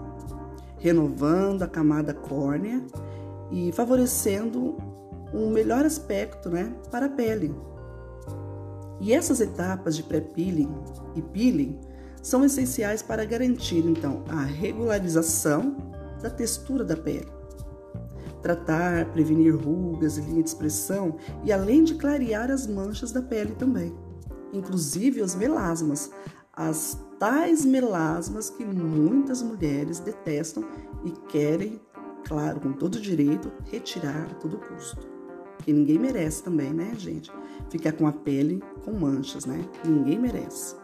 renovando 0.79 1.63
a 1.63 1.67
camada 1.67 2.13
córnea 2.13 2.81
e 3.51 3.71
favorecendo 3.71 4.77
um 5.33 5.49
melhor 5.49 5.85
aspecto 5.85 6.49
né, 6.49 6.73
para 6.91 7.07
a 7.07 7.09
pele. 7.09 7.55
E 9.01 9.11
essas 9.11 9.41
etapas 9.41 9.95
de 9.95 10.03
pré-peeling 10.03 10.73
e 11.15 11.21
peeling 11.21 11.79
são 12.21 12.45
essenciais 12.45 13.01
para 13.01 13.25
garantir 13.25 13.85
então 13.85 14.23
a 14.29 14.43
regularização 14.43 15.75
da 16.21 16.29
textura 16.29 16.85
da 16.85 16.95
pele. 16.95 17.27
Tratar, 18.41 19.05
prevenir 19.11 19.55
rugas 19.55 20.17
e 20.17 20.21
linha 20.21 20.43
de 20.43 20.49
expressão 20.49 21.17
e 21.43 21.51
além 21.51 21.83
de 21.83 21.95
clarear 21.95 22.49
as 22.49 22.65
manchas 22.65 23.11
da 23.11 23.21
pele 23.21 23.55
também, 23.55 23.93
inclusive 24.53 25.21
os 25.21 25.35
melasmas, 25.35 26.11
as 26.53 26.99
tais 27.19 27.65
melasmas 27.65 28.49
que 28.49 28.63
muitas 28.63 29.41
mulheres 29.41 29.99
detestam 29.99 30.63
e 31.03 31.11
querem, 31.29 31.81
claro, 32.25 32.59
com 32.59 32.73
todo 32.73 32.99
direito, 32.99 33.51
retirar 33.71 34.27
a 34.31 34.35
todo 34.35 34.57
custo. 34.57 35.07
Que 35.59 35.73
ninguém 35.73 35.97
merece 35.97 36.43
também, 36.43 36.73
né, 36.73 36.93
gente? 36.97 37.31
ficar 37.69 37.93
com 37.93 38.07
a 38.07 38.11
pele 38.11 38.63
com 38.85 38.91
manchas, 38.93 39.45
né? 39.45 39.65
Ninguém 39.83 40.19
merece. 40.19 40.75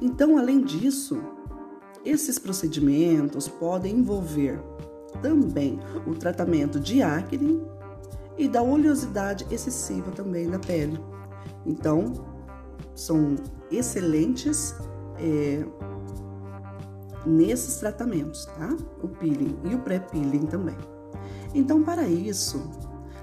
Então, 0.00 0.36
além 0.36 0.62
disso, 0.62 1.22
esses 2.04 2.38
procedimentos 2.38 3.48
podem 3.48 3.96
envolver 3.96 4.60
também 5.22 5.78
o 6.06 6.14
tratamento 6.14 6.78
de 6.78 7.02
acne 7.02 7.62
e 8.36 8.48
da 8.48 8.62
oleosidade 8.62 9.46
excessiva 9.50 10.10
também 10.10 10.50
da 10.50 10.58
pele. 10.58 10.98
Então, 11.64 12.12
são 12.94 13.36
excelentes 13.70 14.74
é, 15.18 15.64
nesses 17.26 17.76
tratamentos, 17.76 18.46
tá? 18.46 18.76
O 19.02 19.08
peeling 19.08 19.58
e 19.64 19.74
o 19.74 19.80
pré-peeling 19.80 20.46
também. 20.46 20.76
Então, 21.54 21.82
para 21.82 22.06
isso, 22.06 22.70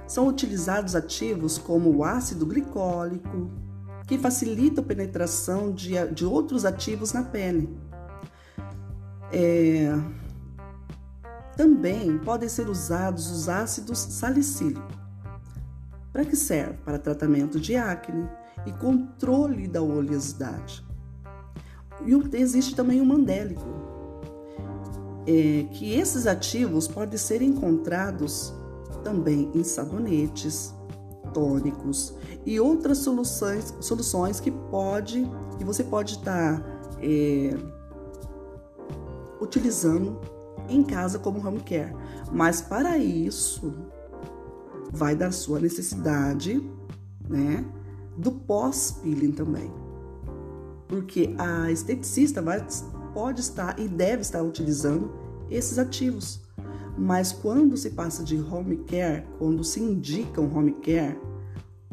são 0.08 0.27
utilizados 0.27 0.95
ativos 0.95 1.58
como 1.58 1.89
o 1.95 2.03
ácido 2.03 2.45
glicólico, 2.45 3.51
que 4.08 4.17
facilita 4.17 4.82
a 4.82 4.84
penetração 4.84 5.71
de, 5.71 5.93
de 6.12 6.25
outros 6.25 6.65
ativos 6.65 7.13
na 7.13 7.23
pele. 7.23 7.69
É, 9.32 9.91
também 11.56 12.17
podem 12.19 12.49
ser 12.49 12.67
usados 12.67 13.32
os 13.32 13.47
ácidos 13.47 13.99
salicílicos. 13.99 15.03
Para 16.12 16.25
que 16.25 16.36
serve? 16.36 16.77
Para 16.86 16.99
tratamento 16.99 17.60
de 17.60 17.75
acne 17.75 18.29
e 18.65 18.71
controle 18.73 19.67
da 19.67 19.82
oleosidade. 19.82 20.86
E 22.06 22.38
existe 22.38 22.75
também 22.75 22.99
o 23.01 23.06
mandélico, 23.06 23.65
é, 25.25 25.65
que 25.71 25.93
esses 25.93 26.27
ativos 26.27 26.88
podem 26.88 27.17
ser 27.17 27.41
encontrados 27.41 28.53
também 29.03 29.51
em 29.53 29.63
sabonetes, 29.63 30.73
tônicos 31.34 32.13
e 32.45 32.60
outras 32.60 32.99
soluções, 32.99 33.73
soluções 33.79 34.39
que 34.39 34.51
pode 34.51 35.25
que 35.58 35.63
você 35.63 35.84
pode 35.84 36.15
estar 36.15 36.60
tá, 36.60 36.65
é, 37.01 37.56
utilizando 39.39 40.19
em 40.69 40.84
casa 40.84 41.19
como 41.19 41.45
home 41.45 41.60
care. 41.62 41.95
Mas 42.32 42.62
para 42.62 42.97
isso 42.97 43.73
vai 44.91 45.15
da 45.15 45.32
sua 45.32 45.60
necessidade, 45.60 46.62
né, 47.27 47.65
do 48.17 48.32
pós-peeling 48.32 49.32
também. 49.32 49.71
Porque 50.93 51.34
a 51.39 51.71
esteticista 51.71 52.39
vai, 52.39 52.63
pode 53.15 53.41
estar 53.41 53.79
e 53.79 53.88
deve 53.88 54.21
estar 54.21 54.43
utilizando 54.43 55.12
esses 55.49 55.79
ativos. 55.79 56.41
Mas 56.95 57.32
quando 57.32 57.75
se 57.75 57.89
passa 57.89 58.23
de 58.23 58.39
home 58.39 58.77
care, 58.86 59.25
quando 59.39 59.63
se 59.63 59.79
indica 59.79 60.39
um 60.39 60.56
home 60.56 60.73
care, 60.73 61.19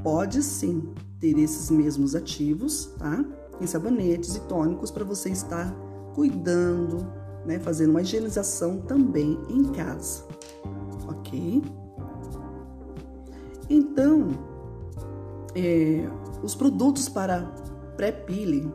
pode 0.02 0.42
sim 0.42 0.92
ter 1.18 1.38
esses 1.38 1.70
mesmos 1.70 2.14
ativos, 2.14 2.90
tá? 2.98 3.24
Em 3.58 3.66
sabonetes 3.66 4.36
e 4.36 4.40
tônicos 4.40 4.90
para 4.90 5.02
você 5.02 5.30
estar 5.30 5.74
cuidando, 6.14 6.98
né? 7.46 7.58
Fazendo 7.58 7.92
uma 7.92 8.02
higienização 8.02 8.82
também 8.82 9.40
em 9.48 9.64
casa, 9.72 10.26
ok? 11.08 11.62
Então, 13.70 14.28
é, 15.54 16.06
os 16.42 16.54
produtos 16.54 17.08
para 17.08 17.50
pré-peeling 17.96 18.70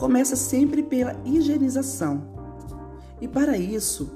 começa 0.00 0.34
sempre 0.34 0.82
pela 0.82 1.14
higienização. 1.26 2.22
E 3.20 3.28
para 3.28 3.58
isso, 3.58 4.10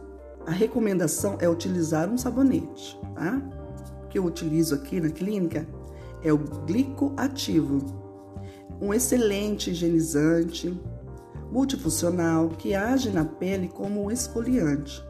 a 0.46 0.50
recomendação 0.50 1.36
é 1.38 1.46
utilizar 1.46 2.08
um 2.08 2.16
sabonete, 2.16 2.98
tá? 3.14 3.42
O 4.02 4.08
que 4.08 4.18
eu 4.18 4.24
utilizo 4.24 4.74
aqui 4.74 4.98
na 4.98 5.10
clínica 5.10 5.68
é 6.22 6.32
o 6.32 6.38
glicoativo, 6.38 7.84
um 8.80 8.94
excelente 8.94 9.72
higienizante 9.72 10.74
multifuncional 11.52 12.48
que 12.48 12.74
age 12.74 13.10
na 13.10 13.26
pele 13.26 13.68
como 13.68 14.04
um 14.04 14.10
esfoliante. 14.10 15.04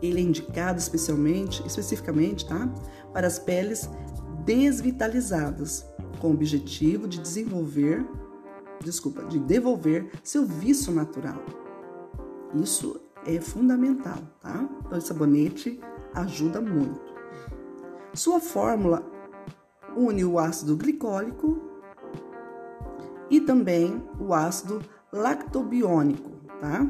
Ele 0.00 0.20
é 0.20 0.22
indicado 0.22 0.78
especialmente, 0.78 1.60
especificamente, 1.66 2.46
tá? 2.46 2.72
Para 3.12 3.26
as 3.26 3.40
peles 3.40 3.90
desvitalizadas, 4.44 5.84
com 6.20 6.28
o 6.28 6.34
objetivo 6.34 7.08
de 7.08 7.18
desenvolver, 7.18 8.06
desculpa, 8.84 9.24
de 9.24 9.38
devolver 9.38 10.10
seu 10.22 10.44
vício 10.44 10.92
natural. 10.92 11.42
Isso 12.54 13.00
é 13.26 13.40
fundamental, 13.40 14.18
tá? 14.40 14.68
Então, 14.86 14.98
esse 14.98 15.08
sabonete 15.08 15.80
ajuda 16.14 16.60
muito. 16.60 17.00
Sua 18.12 18.38
fórmula 18.38 19.02
une 19.96 20.24
o 20.24 20.38
ácido 20.38 20.76
glicólico 20.76 21.60
e 23.30 23.40
também 23.40 24.02
o 24.20 24.34
ácido 24.34 24.82
lactobiônico, 25.12 26.30
tá? 26.60 26.88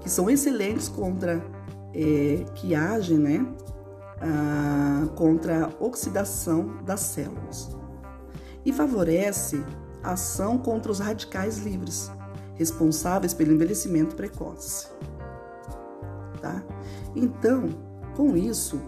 Que 0.00 0.08
são 0.08 0.30
excelentes 0.30 0.88
contra 0.88 1.44
é, 1.92 2.44
que 2.54 2.74
agem, 2.74 3.18
né? 3.18 3.54
Ah, 4.20 5.06
contra 5.14 5.66
a 5.66 5.84
oxidação 5.84 6.82
das 6.84 7.00
células 7.00 7.76
e 8.64 8.72
favorece 8.72 9.64
ação 10.02 10.58
contra 10.58 10.90
os 10.90 10.98
radicais 10.98 11.58
livres, 11.58 12.10
responsáveis 12.54 13.34
pelo 13.34 13.52
envelhecimento 13.52 14.16
precoce. 14.16 14.88
Tá? 16.40 16.62
Então, 17.14 17.68
com 18.16 18.36
isso, 18.36 18.80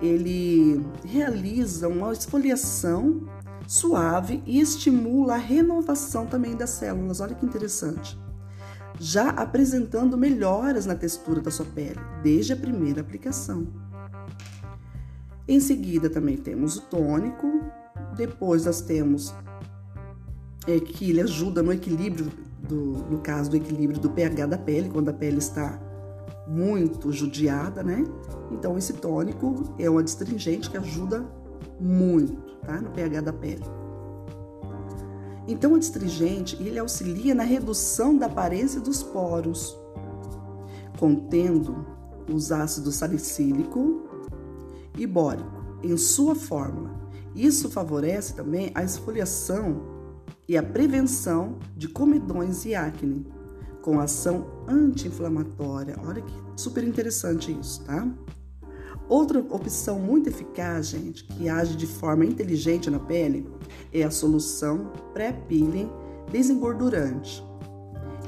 ele 0.00 0.84
realiza 1.04 1.88
uma 1.88 2.12
esfoliação 2.12 3.26
suave 3.66 4.42
e 4.46 4.60
estimula 4.60 5.34
a 5.34 5.38
renovação 5.38 6.26
também 6.26 6.56
das 6.56 6.70
células. 6.70 7.20
Olha 7.20 7.34
que 7.34 7.44
interessante. 7.44 8.18
Já 8.98 9.30
apresentando 9.30 10.16
melhoras 10.16 10.86
na 10.86 10.94
textura 10.94 11.40
da 11.40 11.50
sua 11.50 11.66
pele 11.66 12.00
desde 12.22 12.52
a 12.52 12.56
primeira 12.56 13.00
aplicação. 13.00 13.66
Em 15.46 15.60
seguida, 15.60 16.10
também 16.10 16.36
temos 16.36 16.76
o 16.76 16.82
tônico. 16.82 17.60
Depois, 18.16 18.64
nós 18.64 18.80
temos 18.80 19.34
é, 20.66 20.80
que 20.80 21.10
ele 21.10 21.20
ajuda 21.20 21.62
no 21.62 21.72
equilíbrio 21.72 22.30
do, 22.68 22.76
no 23.10 23.18
caso 23.18 23.50
do 23.50 23.56
equilíbrio 23.56 24.00
do 24.00 24.10
pH 24.10 24.46
da 24.46 24.58
pele, 24.58 24.90
quando 24.90 25.08
a 25.08 25.12
pele 25.12 25.38
está 25.38 25.80
muito 26.46 27.12
judiada, 27.12 27.82
né? 27.82 28.04
Então 28.50 28.76
esse 28.76 28.94
tônico 28.94 29.74
é 29.78 29.88
um 29.88 29.98
adstringente 29.98 30.70
que 30.70 30.76
ajuda 30.76 31.24
muito, 31.80 32.56
tá? 32.64 32.80
No 32.80 32.90
pH 32.90 33.20
da 33.20 33.32
pele. 33.32 33.64
Então 35.46 35.72
o 35.72 35.76
adstringente, 35.76 36.62
ele 36.62 36.78
auxilia 36.78 37.34
na 37.34 37.44
redução 37.44 38.16
da 38.16 38.26
aparência 38.26 38.80
dos 38.80 39.02
poros, 39.02 39.78
contendo 40.98 41.86
os 42.30 42.52
ácidos 42.52 42.96
salicílico 42.96 44.02
e 44.96 45.06
bórico 45.06 45.58
em 45.82 45.96
sua 45.96 46.34
fórmula. 46.34 46.90
Isso 47.34 47.70
favorece 47.70 48.34
também 48.34 48.70
a 48.74 48.82
esfoliação 48.82 49.97
e 50.48 50.56
a 50.56 50.62
prevenção 50.62 51.58
de 51.76 51.86
comedões 51.86 52.64
e 52.64 52.74
acne, 52.74 53.26
com 53.82 54.00
ação 54.00 54.46
anti-inflamatória. 54.66 55.96
Olha 56.06 56.22
que 56.22 56.32
super 56.56 56.82
interessante 56.82 57.52
isso, 57.52 57.84
tá? 57.84 58.08
Outra 59.08 59.40
opção 59.40 59.98
muito 59.98 60.28
eficaz, 60.28 60.88
gente, 60.88 61.24
que 61.24 61.48
age 61.48 61.76
de 61.76 61.86
forma 61.86 62.24
inteligente 62.24 62.90
na 62.90 62.98
pele, 62.98 63.48
é 63.92 64.02
a 64.02 64.10
solução 64.10 64.90
pré-peeling 65.12 65.90
desengordurante. 66.30 67.42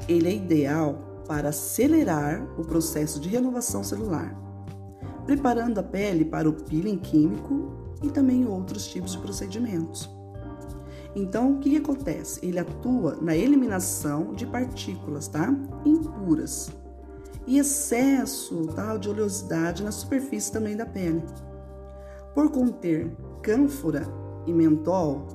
Ele 0.07 0.27
é 0.27 0.35
ideal 0.35 1.23
para 1.27 1.49
acelerar 1.49 2.43
o 2.59 2.63
processo 2.63 3.19
de 3.19 3.29
renovação 3.29 3.83
celular, 3.83 4.35
preparando 5.25 5.79
a 5.79 5.83
pele 5.83 6.25
para 6.25 6.49
o 6.49 6.53
peeling 6.53 6.97
químico 6.97 7.71
e 8.03 8.09
também 8.09 8.47
outros 8.47 8.87
tipos 8.87 9.11
de 9.11 9.19
procedimentos. 9.19 10.20
Então, 11.15 11.53
o 11.53 11.59
que, 11.59 11.75
acontece? 11.75 12.45
Ele 12.45 12.59
atua 12.59 13.17
na 13.21 13.35
eliminação 13.35 14.33
de 14.33 14.45
partículas, 14.45 15.27
tá? 15.27 15.53
Impuras 15.85 16.71
e 17.47 17.57
excesso 17.57 18.67
tá, 18.67 18.97
de 18.97 19.09
oleosidade 19.09 19.83
na 19.83 19.91
superfície 19.91 20.51
também 20.51 20.75
da 20.75 20.85
pele. 20.85 21.23
Por 22.33 22.49
conter 22.51 23.11
cânfora 23.41 24.07
e 24.45 24.53
mentol 24.53 25.27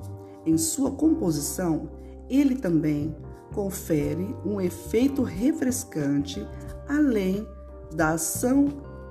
em 0.45 0.57
sua 0.57 0.91
composição, 0.91 1.89
ele 2.29 2.55
também 2.55 3.15
confere 3.53 4.35
um 4.45 4.59
efeito 4.59 5.21
refrescante 5.21 6.47
além 6.87 7.47
da 7.93 8.11
ação 8.11 8.67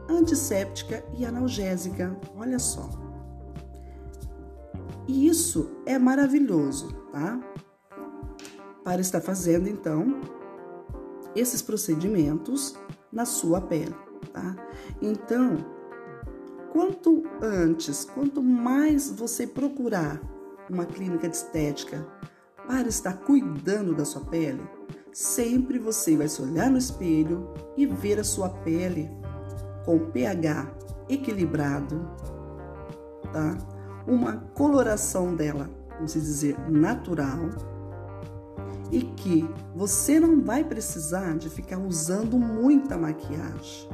antisséptica 0.08 1.04
e 1.16 1.24
analgésica. 1.24 2.16
Olha 2.36 2.58
só. 2.58 3.05
E 5.08 5.28
isso 5.28 5.70
é 5.86 5.98
maravilhoso, 5.98 6.92
tá? 7.12 7.40
Para 8.84 9.00
estar 9.00 9.20
fazendo 9.20 9.68
então 9.68 10.20
esses 11.34 11.62
procedimentos 11.62 12.76
na 13.12 13.24
sua 13.24 13.60
pele, 13.60 13.94
tá? 14.32 14.56
Então, 15.00 15.56
quanto 16.72 17.24
antes, 17.40 18.04
quanto 18.04 18.42
mais 18.42 19.10
você 19.10 19.46
procurar 19.46 20.20
uma 20.68 20.84
clínica 20.84 21.28
de 21.28 21.36
estética 21.36 22.06
para 22.66 22.88
estar 22.88 23.18
cuidando 23.18 23.94
da 23.94 24.04
sua 24.04 24.22
pele, 24.22 24.62
sempre 25.12 25.78
você 25.78 26.16
vai 26.16 26.28
se 26.28 26.42
olhar 26.42 26.70
no 26.70 26.78
espelho 26.78 27.52
e 27.76 27.86
ver 27.86 28.18
a 28.18 28.24
sua 28.24 28.48
pele 28.48 29.10
com 29.84 29.98
pH 30.10 30.74
equilibrado, 31.08 32.10
tá? 33.32 33.75
Uma 34.06 34.36
coloração 34.54 35.34
dela, 35.34 35.68
vamos 35.96 36.12
dizer, 36.12 36.56
natural 36.70 37.50
e 38.90 39.02
que 39.02 39.48
você 39.74 40.20
não 40.20 40.42
vai 40.42 40.62
precisar 40.62 41.36
de 41.36 41.50
ficar 41.50 41.78
usando 41.78 42.38
muita 42.38 42.96
maquiagem. 42.96 43.88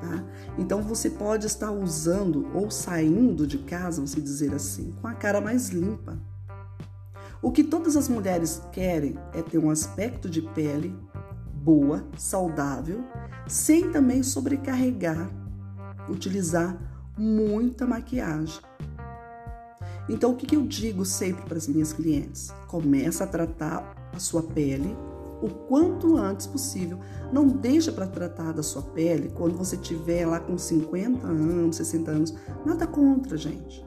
Tá? 0.00 0.24
Então 0.58 0.82
você 0.82 1.10
pode 1.10 1.46
estar 1.46 1.70
usando 1.70 2.48
ou 2.54 2.70
saindo 2.70 3.46
de 3.46 3.58
casa, 3.58 3.96
vamos 3.96 4.14
dizer 4.14 4.54
assim, 4.54 4.92
com 5.00 5.06
a 5.06 5.14
cara 5.14 5.40
mais 5.40 5.68
limpa. 5.68 6.18
O 7.42 7.50
que 7.50 7.64
todas 7.64 7.96
as 7.96 8.08
mulheres 8.08 8.62
querem 8.72 9.16
é 9.32 9.42
ter 9.42 9.58
um 9.58 9.70
aspecto 9.70 10.28
de 10.28 10.42
pele 10.42 10.94
boa, 11.54 12.04
saudável, 12.16 13.04
sem 13.46 13.90
também 13.90 14.22
sobrecarregar, 14.22 15.30
utilizar 16.08 16.76
muita 17.16 17.86
maquiagem. 17.86 18.60
Então, 20.10 20.32
o 20.32 20.36
que 20.36 20.56
eu 20.56 20.66
digo 20.66 21.04
sempre 21.04 21.44
para 21.44 21.56
as 21.56 21.68
minhas 21.68 21.92
clientes? 21.92 22.52
Começa 22.66 23.22
a 23.22 23.26
tratar 23.28 23.94
a 24.12 24.18
sua 24.18 24.42
pele 24.42 24.96
o 25.40 25.48
quanto 25.48 26.16
antes 26.16 26.48
possível. 26.48 26.98
Não 27.32 27.46
deixa 27.46 27.92
para 27.92 28.08
tratar 28.08 28.52
da 28.52 28.62
sua 28.62 28.82
pele 28.82 29.30
quando 29.32 29.56
você 29.56 29.76
tiver 29.76 30.26
lá 30.26 30.40
com 30.40 30.58
50 30.58 31.26
anos, 31.26 31.76
60 31.76 32.10
anos. 32.10 32.34
Nada 32.66 32.88
contra, 32.88 33.36
gente. 33.36 33.86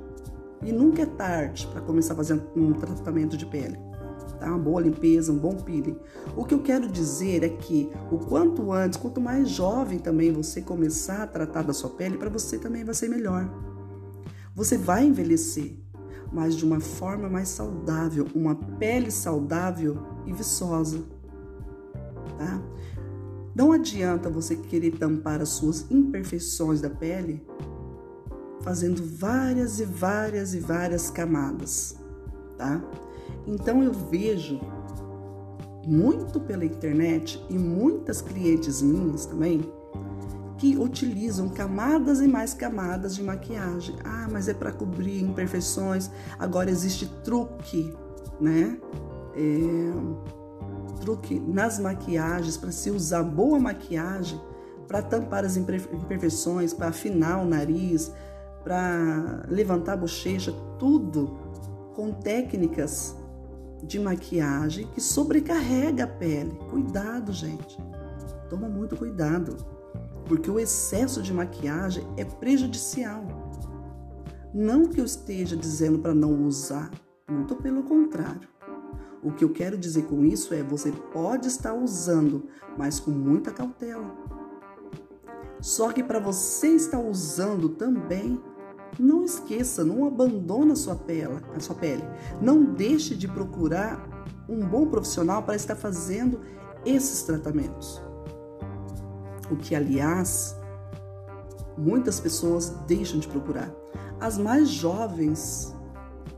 E 0.63 0.71
nunca 0.71 1.01
é 1.01 1.05
tarde 1.05 1.67
para 1.67 1.81
começar 1.81 2.15
fazendo 2.15 2.49
um 2.55 2.71
tratamento 2.71 3.35
de 3.35 3.45
pele. 3.45 3.77
Tá? 4.39 4.47
Uma 4.47 4.57
boa 4.57 4.81
limpeza, 4.81 5.29
um 5.29 5.37
bom 5.37 5.57
peeling. 5.57 5.99
O 6.37 6.45
que 6.45 6.53
eu 6.53 6.61
quero 6.61 6.87
dizer 6.87 7.43
é 7.43 7.49
que 7.49 7.91
o 8.09 8.17
quanto 8.17 8.71
antes, 8.71 8.97
quanto 8.97 9.19
mais 9.19 9.49
jovem 9.49 9.99
também 9.99 10.31
você 10.31 10.61
começar 10.61 11.23
a 11.23 11.27
tratar 11.27 11.63
da 11.63 11.73
sua 11.73 11.89
pele, 11.89 12.17
para 12.17 12.29
você 12.29 12.57
também 12.57 12.85
vai 12.85 12.95
ser 12.95 13.09
melhor. 13.09 13.49
Você 14.55 14.77
vai 14.77 15.03
envelhecer, 15.03 15.82
mas 16.33 16.55
de 16.55 16.65
uma 16.65 16.79
forma 16.79 17.29
mais 17.29 17.47
saudável, 17.49 18.25
uma 18.33 18.55
pele 18.55 19.11
saudável 19.11 19.99
e 20.25 20.33
viçosa. 20.33 20.99
Tá? 22.37 22.61
Não 23.55 23.71
adianta 23.71 24.29
você 24.29 24.55
querer 24.55 24.97
tampar 24.97 25.39
as 25.39 25.49
suas 25.49 25.85
imperfeições 25.91 26.81
da 26.81 26.89
pele 26.89 27.45
fazendo 28.61 29.03
várias 29.03 29.79
e 29.79 29.85
várias 29.85 30.55
e 30.55 30.59
várias 30.59 31.09
camadas, 31.09 31.95
tá? 32.57 32.81
Então 33.45 33.83
eu 33.83 33.91
vejo 33.91 34.59
muito 35.85 36.39
pela 36.39 36.63
internet 36.63 37.45
e 37.49 37.57
muitas 37.59 38.21
clientes 38.21 38.81
minhas 38.81 39.25
também 39.25 39.61
que 40.63 40.77
utilizam 40.77 41.49
camadas 41.49 42.21
e 42.21 42.27
mais 42.27 42.53
camadas 42.53 43.15
de 43.15 43.21
maquiagem. 43.21 43.97
Ah, 44.01 44.29
mas 44.31 44.47
é 44.47 44.53
para 44.53 44.71
cobrir 44.71 45.21
imperfeições. 45.21 46.09
Agora 46.39 46.71
existe 46.71 47.05
truque, 47.21 47.93
né? 48.39 48.79
É, 49.35 51.01
truque 51.01 51.37
nas 51.37 51.79
maquiagens 51.79 52.55
para 52.55 52.71
se 52.71 52.89
usar 52.89 53.23
boa 53.23 53.59
maquiagem 53.59 54.39
para 54.87 55.01
tampar 55.01 55.43
as 55.43 55.57
imperfeições, 55.57 56.73
para 56.73 56.87
afinar 56.87 57.43
o 57.43 57.45
nariz, 57.45 58.09
para 58.63 59.45
levantar 59.49 59.93
a 59.93 59.97
bochecha, 59.97 60.53
tudo 60.79 61.37
com 61.93 62.13
técnicas 62.13 63.17
de 63.83 63.99
maquiagem 63.99 64.87
que 64.93 65.01
sobrecarrega 65.01 66.05
a 66.05 66.07
pele. 66.07 66.57
Cuidado, 66.69 67.33
gente. 67.33 67.77
Toma 68.49 68.69
muito 68.69 68.95
cuidado, 68.95 69.72
porque 70.25 70.49
o 70.49 70.59
excesso 70.59 71.21
de 71.21 71.33
maquiagem 71.33 72.07
é 72.17 72.23
prejudicial. 72.23 73.23
Não 74.53 74.85
que 74.85 74.99
eu 74.99 75.05
esteja 75.05 75.55
dizendo 75.55 75.99
para 75.99 76.13
não 76.13 76.45
usar, 76.45 76.91
muito 77.29 77.55
pelo 77.55 77.83
contrário. 77.83 78.47
O 79.23 79.31
que 79.31 79.43
eu 79.43 79.49
quero 79.49 79.77
dizer 79.77 80.03
com 80.03 80.25
isso 80.25 80.53
é 80.53 80.61
você 80.61 80.91
pode 80.91 81.47
estar 81.47 81.73
usando, 81.73 82.47
mas 82.77 82.99
com 82.99 83.11
muita 83.11 83.51
cautela. 83.51 84.15
Só 85.61 85.91
que 85.93 86.03
para 86.03 86.19
você 86.19 86.75
estar 86.75 86.99
usando 86.99 87.69
também, 87.69 88.39
não 88.99 89.23
esqueça, 89.23 89.83
não 89.83 90.05
abandona 90.05 90.73
a 90.73 90.75
sua 90.75 90.95
pele, 90.95 91.39
a 91.55 91.59
sua 91.59 91.75
pele. 91.75 92.03
Não 92.41 92.63
deixe 92.63 93.15
de 93.15 93.27
procurar 93.27 94.05
um 94.47 94.59
bom 94.59 94.87
profissional 94.87 95.41
para 95.41 95.55
estar 95.55 95.75
fazendo 95.75 96.41
esses 96.85 97.23
tratamentos. 97.23 98.01
O 99.49 99.55
que, 99.55 99.75
aliás, 99.75 100.55
muitas 101.77 102.19
pessoas 102.19 102.69
deixam 102.87 103.19
de 103.19 103.27
procurar. 103.27 103.71
As 104.19 104.37
mais 104.37 104.69
jovens 104.69 105.75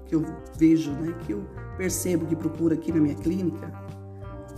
que 0.06 0.16
eu 0.16 0.26
vejo, 0.58 0.92
né, 0.92 1.14
que 1.26 1.34
eu 1.34 1.46
percebo 1.78 2.26
que 2.26 2.36
procura 2.36 2.76
aqui 2.76 2.92
na 2.92 3.00
minha 3.00 3.16
clínica, 3.16 3.72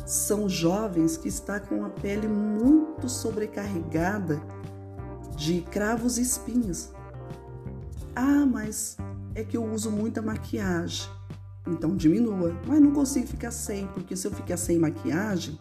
são 0.06 0.48
jovens 0.48 1.18
que 1.18 1.28
estão 1.28 1.60
com 1.60 1.84
a 1.84 1.90
pele 1.90 2.28
muito 2.28 3.10
sobrecarregada 3.10 4.42
de 5.36 5.62
cravos 5.62 6.18
e 6.18 6.22
espinhas. 6.22 6.94
Ah, 8.16 8.46
mas 8.46 8.98
é 9.36 9.44
que 9.44 9.58
eu 9.58 9.66
uso 9.66 9.92
muita 9.92 10.22
maquiagem. 10.22 11.08
Então 11.68 11.96
diminua. 11.96 12.56
Mas 12.66 12.82
não 12.82 12.92
consigo 12.92 13.28
ficar 13.28 13.52
sem, 13.52 13.86
porque 13.88 14.16
se 14.16 14.26
eu 14.26 14.32
ficar 14.32 14.58
sem 14.58 14.80
maquiagem, 14.80 15.60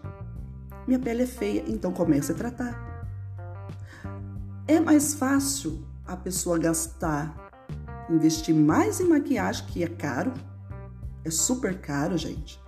minha 0.87 0.99
pele 0.99 1.23
é 1.23 1.27
feia. 1.27 1.65
Então 1.67 1.93
comece 1.93 2.33
a 2.33 2.35
tratar. 2.35 2.87
É 4.69 4.81
mais 4.81 5.15
fácil 5.15 5.85
a 6.05 6.17
pessoa 6.17 6.59
gastar, 6.59 7.51
investir 8.11 8.55
mais 8.55 9.01
em 9.01 9.09
maquiagem, 9.09 9.65
que 9.67 9.83
é 9.83 9.89
caro. 9.89 10.33
É 11.25 11.31
super 11.31 11.81
caro, 11.81 12.17
gente. 12.17 12.61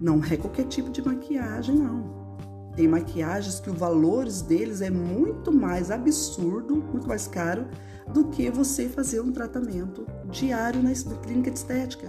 Não 0.00 0.22
é 0.24 0.36
qualquer 0.36 0.64
tipo 0.64 0.90
de 0.90 1.04
maquiagem, 1.04 1.76
não. 1.76 2.26
Tem 2.74 2.86
maquiagens 2.86 3.58
que 3.58 3.70
os 3.70 3.78
valores 3.78 4.42
deles 4.42 4.82
é 4.82 4.90
muito 4.90 5.50
mais 5.50 5.90
absurdo, 5.90 6.76
muito 6.76 7.08
mais 7.08 7.26
caro 7.26 7.66
do 8.12 8.28
que 8.28 8.50
você 8.50 8.88
fazer 8.88 9.20
um 9.20 9.32
tratamento 9.32 10.06
diário 10.30 10.82
na 10.82 10.92
clínica 11.22 11.50
de 11.50 11.58
estética. 11.58 12.06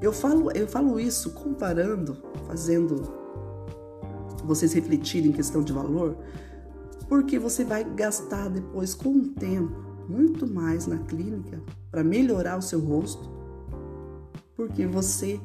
Eu 0.00 0.12
falo, 0.12 0.50
eu 0.52 0.66
falo 0.66 0.98
isso 0.98 1.30
comparando, 1.30 2.16
fazendo 2.46 3.27
vocês 4.48 4.72
refletirem 4.72 5.30
em 5.30 5.32
questão 5.32 5.62
de 5.62 5.72
valor, 5.72 6.16
porque 7.08 7.38
você 7.38 7.64
vai 7.64 7.84
gastar 7.84 8.48
depois 8.48 8.94
com 8.94 9.10
o 9.10 9.28
tempo 9.28 9.86
muito 10.08 10.46
mais 10.46 10.86
na 10.86 10.98
clínica 10.98 11.62
para 11.90 12.02
melhorar 12.02 12.58
o 12.58 12.62
seu 12.62 12.80
rosto, 12.80 13.30
porque 14.56 14.86
você 14.86 15.38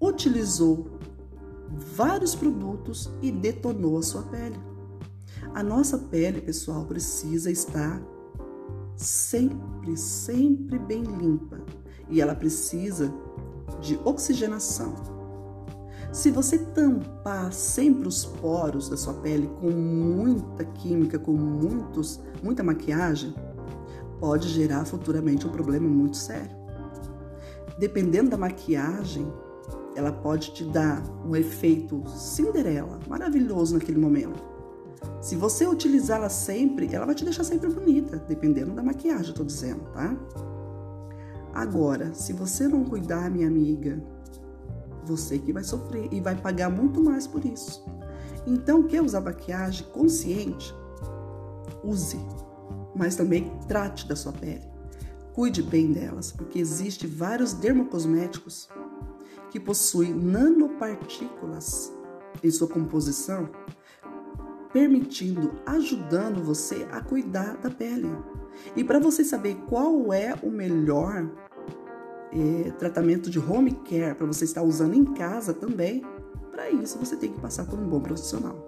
utilizou 0.00 0.98
vários 1.94 2.34
produtos 2.34 3.10
e 3.20 3.30
detonou 3.30 3.98
a 3.98 4.02
sua 4.02 4.22
pele. 4.22 4.58
A 5.54 5.62
nossa 5.62 5.98
pele, 5.98 6.40
pessoal, 6.40 6.84
precisa 6.86 7.50
estar 7.50 8.02
sempre, 8.96 9.96
sempre 9.96 10.78
bem 10.78 11.02
limpa 11.02 11.60
e 12.08 12.20
ela 12.20 12.34
precisa 12.34 13.12
de 13.80 13.98
oxigenação. 14.04 15.17
Se 16.12 16.30
você 16.30 16.58
tampar 16.58 17.52
sempre 17.52 18.08
os 18.08 18.24
poros 18.24 18.88
da 18.88 18.96
sua 18.96 19.14
pele 19.14 19.48
com 19.60 19.70
muita 19.70 20.64
química, 20.64 21.18
com 21.18 21.32
muitos, 21.32 22.20
muita 22.42 22.62
maquiagem, 22.62 23.34
pode 24.18 24.48
gerar 24.48 24.84
futuramente 24.84 25.46
um 25.46 25.50
problema 25.50 25.86
muito 25.88 26.16
sério. 26.16 26.56
Dependendo 27.78 28.30
da 28.30 28.36
maquiagem, 28.36 29.30
ela 29.94 30.10
pode 30.10 30.52
te 30.52 30.64
dar 30.64 31.02
um 31.24 31.36
efeito 31.36 32.02
Cinderela, 32.08 32.98
maravilhoso 33.06 33.74
naquele 33.74 33.98
momento 33.98 34.58
se 35.20 35.36
você 35.36 35.66
utilizá-la 35.66 36.28
sempre, 36.28 36.88
ela 36.92 37.06
vai 37.06 37.14
te 37.14 37.24
deixar 37.24 37.44
sempre 37.44 37.68
bonita, 37.68 38.22
dependendo 38.28 38.72
da 38.72 38.82
maquiagem, 38.82 39.30
estou 39.30 39.44
dizendo, 39.44 39.80
tá? 39.92 40.16
Agora, 41.52 42.14
se 42.14 42.32
você 42.32 42.68
não 42.68 42.84
cuidar, 42.84 43.30
minha 43.30 43.48
amiga, 43.48 44.00
você 45.08 45.38
que 45.38 45.52
vai 45.52 45.64
sofrer 45.64 46.08
e 46.12 46.20
vai 46.20 46.36
pagar 46.36 46.70
muito 46.70 47.02
mais 47.02 47.26
por 47.26 47.44
isso. 47.44 47.84
Então, 48.46 48.82
quer 48.82 49.02
usar 49.02 49.20
maquiagem 49.20 49.86
consciente? 49.92 50.74
Use, 51.82 52.18
mas 52.94 53.16
também 53.16 53.50
trate 53.66 54.06
da 54.06 54.14
sua 54.14 54.32
pele. 54.32 54.66
Cuide 55.32 55.62
bem 55.62 55.92
delas, 55.92 56.32
porque 56.32 56.58
existe 56.58 57.06
vários 57.06 57.52
dermocosméticos 57.52 58.68
que 59.50 59.58
possuem 59.58 60.12
nanopartículas 60.12 61.92
em 62.42 62.50
sua 62.50 62.68
composição 62.68 63.48
permitindo, 64.72 65.52
ajudando 65.66 66.42
você 66.42 66.86
a 66.90 67.00
cuidar 67.00 67.56
da 67.56 67.70
pele. 67.70 68.08
E 68.76 68.84
para 68.84 68.98
você 68.98 69.24
saber 69.24 69.56
qual 69.68 70.12
é 70.12 70.34
o 70.42 70.50
melhor 70.50 71.30
tratamento 72.78 73.30
de 73.30 73.38
home 73.38 73.72
care 73.72 74.14
para 74.14 74.26
você 74.26 74.44
estar 74.44 74.62
usando 74.62 74.94
em 74.94 75.04
casa 75.04 75.54
também, 75.54 76.02
para 76.50 76.70
isso 76.70 76.98
você 76.98 77.16
tem 77.16 77.32
que 77.32 77.40
passar 77.40 77.64
por 77.64 77.78
um 77.78 77.88
bom 77.88 78.00
profissional. 78.00 78.66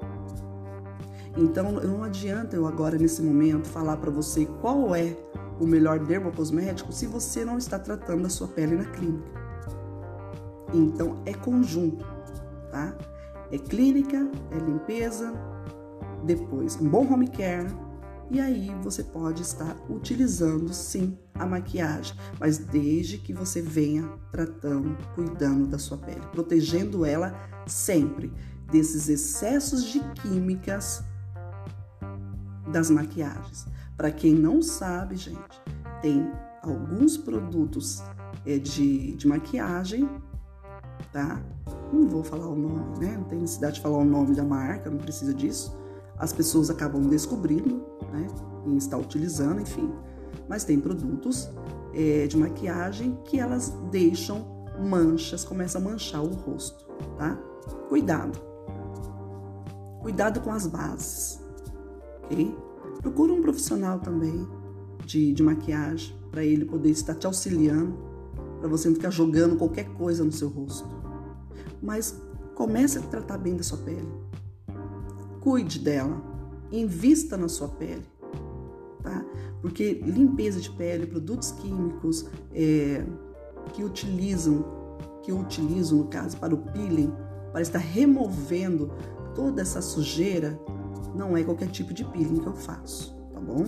Então 1.36 1.72
não 1.72 2.02
adianta 2.02 2.56
eu 2.56 2.66
agora 2.66 2.98
nesse 2.98 3.22
momento 3.22 3.68
falar 3.68 3.96
para 3.98 4.10
você 4.10 4.46
qual 4.60 4.94
é 4.94 5.16
o 5.60 5.66
melhor 5.66 5.98
dermocosmético 5.98 6.92
se 6.92 7.06
você 7.06 7.44
não 7.44 7.58
está 7.58 7.78
tratando 7.78 8.26
a 8.26 8.30
sua 8.30 8.48
pele 8.48 8.76
na 8.76 8.84
clínica. 8.84 9.40
Então 10.72 11.22
é 11.26 11.34
conjunto, 11.34 12.04
tá? 12.70 12.96
É 13.50 13.58
clínica, 13.58 14.28
é 14.50 14.58
limpeza, 14.58 15.32
depois 16.24 16.76
um 16.80 16.88
bom 16.88 17.06
home 17.12 17.28
care, 17.28 17.66
e 18.30 18.40
aí 18.40 18.70
você 18.82 19.02
pode 19.02 19.42
estar 19.42 19.76
utilizando 19.88 20.72
sim 20.72 21.18
a 21.40 21.46
maquiagem, 21.46 22.14
mas 22.38 22.58
desde 22.58 23.16
que 23.16 23.32
você 23.32 23.62
venha 23.62 24.06
tratando, 24.30 24.96
cuidando 25.14 25.66
da 25.66 25.78
sua 25.78 25.96
pele, 25.96 26.20
protegendo 26.32 27.04
ela 27.04 27.34
sempre 27.66 28.30
desses 28.70 29.08
excessos 29.08 29.84
de 29.84 30.00
químicas 30.20 31.02
das 32.70 32.90
maquiagens. 32.90 33.66
Para 33.96 34.10
quem 34.10 34.34
não 34.34 34.62
sabe, 34.62 35.16
gente, 35.16 35.62
tem 36.02 36.30
alguns 36.62 37.16
produtos 37.16 38.02
é, 38.46 38.58
de, 38.58 39.14
de 39.16 39.26
maquiagem, 39.26 40.08
tá? 41.12 41.42
Não 41.92 42.06
vou 42.06 42.22
falar 42.22 42.48
o 42.48 42.54
nome, 42.54 42.98
né? 42.98 43.16
Não 43.16 43.24
tem 43.24 43.40
necessidade 43.40 43.76
de 43.76 43.80
falar 43.80 43.98
o 43.98 44.04
nome 44.04 44.34
da 44.34 44.44
marca, 44.44 44.90
não 44.90 44.98
precisa 44.98 45.34
disso. 45.34 45.76
As 46.18 46.32
pessoas 46.32 46.70
acabam 46.70 47.02
descobrindo, 47.02 47.82
né? 48.12 48.26
E 48.66 48.76
está 48.76 48.96
utilizando, 48.96 49.60
enfim. 49.60 49.90
Mas 50.48 50.64
tem 50.64 50.80
produtos 50.80 51.48
é, 51.94 52.26
de 52.26 52.36
maquiagem 52.36 53.18
que 53.24 53.38
elas 53.38 53.70
deixam 53.90 54.66
manchas, 54.78 55.44
começam 55.44 55.80
a 55.80 55.84
manchar 55.84 56.22
o 56.22 56.34
rosto, 56.34 56.86
tá? 57.16 57.36
Cuidado. 57.88 58.38
Cuidado 60.00 60.40
com 60.40 60.50
as 60.50 60.66
bases, 60.66 61.40
ok? 62.24 62.56
Procura 63.02 63.32
um 63.32 63.42
profissional 63.42 63.98
também 64.00 64.48
de, 65.04 65.32
de 65.32 65.42
maquiagem 65.42 66.16
para 66.30 66.44
ele 66.44 66.64
poder 66.64 66.90
estar 66.90 67.14
te 67.14 67.26
auxiliando, 67.26 67.98
para 68.60 68.68
você 68.68 68.88
não 68.88 68.94
ficar 68.94 69.10
jogando 69.10 69.56
qualquer 69.56 69.88
coisa 69.94 70.24
no 70.24 70.32
seu 70.32 70.48
rosto. 70.48 70.88
Mas 71.82 72.20
comece 72.54 72.98
a 72.98 73.02
tratar 73.02 73.38
bem 73.38 73.56
da 73.56 73.62
sua 73.62 73.78
pele. 73.78 74.08
Cuide 75.40 75.78
dela, 75.78 76.22
invista 76.70 77.36
na 77.36 77.48
sua 77.48 77.68
pele, 77.68 78.06
tá? 79.02 79.24
Porque 79.60 79.94
limpeza 80.04 80.60
de 80.60 80.70
pele, 80.70 81.06
produtos 81.06 81.52
químicos 81.52 82.26
é, 82.54 83.04
que 83.72 83.84
utilizam, 83.84 84.64
que 85.22 85.30
eu 85.30 85.38
utilizo 85.38 85.96
no 85.96 86.04
caso 86.04 86.36
para 86.38 86.54
o 86.54 86.58
peeling, 86.58 87.12
para 87.52 87.60
estar 87.60 87.78
removendo 87.78 88.90
toda 89.34 89.60
essa 89.60 89.82
sujeira, 89.82 90.58
não 91.14 91.36
é 91.36 91.42
qualquer 91.42 91.68
tipo 91.68 91.92
de 91.92 92.04
peeling 92.04 92.40
que 92.40 92.46
eu 92.46 92.54
faço, 92.54 93.14
tá 93.32 93.40
bom? 93.40 93.64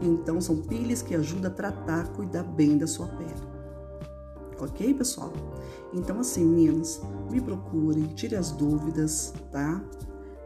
Então 0.00 0.40
são 0.40 0.62
peelings 0.62 1.02
que 1.02 1.14
ajudam 1.14 1.50
a 1.50 1.54
tratar, 1.54 2.08
cuidar 2.08 2.44
bem 2.44 2.78
da 2.78 2.86
sua 2.86 3.06
pele. 3.06 3.48
Ok, 4.60 4.92
pessoal? 4.94 5.32
Então, 5.92 6.20
assim, 6.20 6.44
meninas, 6.44 7.00
me 7.30 7.40
procurem, 7.40 8.06
tire 8.08 8.34
as 8.34 8.50
dúvidas, 8.50 9.32
tá? 9.52 9.80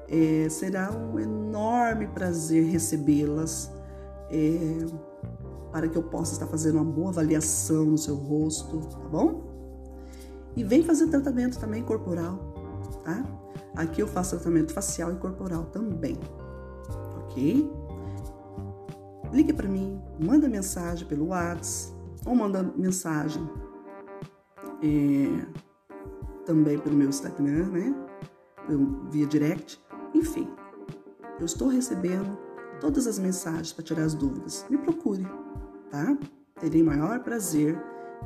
É, 0.08 0.48
será 0.50 0.92
um 0.92 1.18
enorme 1.18 2.06
prazer 2.08 2.64
recebê-las 2.64 3.70
é, 4.32 4.86
para 5.70 5.88
que 5.88 5.96
eu 5.96 6.02
possa 6.02 6.32
estar 6.32 6.46
fazendo 6.46 6.76
uma 6.76 6.84
boa 6.84 7.10
avaliação 7.10 7.84
no 7.84 7.98
seu 7.98 8.16
rosto, 8.16 8.80
tá 8.80 9.08
bom? 9.08 9.52
E 10.56 10.64
vem 10.64 10.82
fazer 10.82 11.08
tratamento 11.08 11.58
também 11.58 11.82
corporal, 11.82 12.38
tá? 13.04 13.24
Aqui 13.76 14.00
eu 14.02 14.06
faço 14.06 14.36
tratamento 14.36 14.72
facial 14.72 15.12
e 15.12 15.16
corporal 15.16 15.64
também, 15.66 16.18
ok? 17.22 17.70
Ligue 19.32 19.52
para 19.52 19.68
mim, 19.68 20.00
manda 20.20 20.48
mensagem 20.48 21.06
pelo 21.06 21.28
WhatsApp 21.28 21.96
ou 22.26 22.34
manda 22.34 22.62
mensagem 22.76 23.42
é, 24.82 25.46
também 26.44 26.78
pelo 26.78 26.96
meu 26.96 27.08
Instagram, 27.08 27.68
né? 27.68 27.94
Via 29.10 29.26
direct. 29.26 29.80
Enfim, 30.14 30.48
eu 31.40 31.46
estou 31.46 31.68
recebendo 31.68 32.36
todas 32.82 33.06
as 33.06 33.16
mensagens 33.16 33.72
para 33.72 33.84
tirar 33.84 34.02
as 34.02 34.12
dúvidas. 34.12 34.66
Me 34.68 34.76
procure, 34.76 35.24
tá? 35.88 36.18
Terei 36.60 36.82
maior 36.82 37.20
prazer 37.20 37.80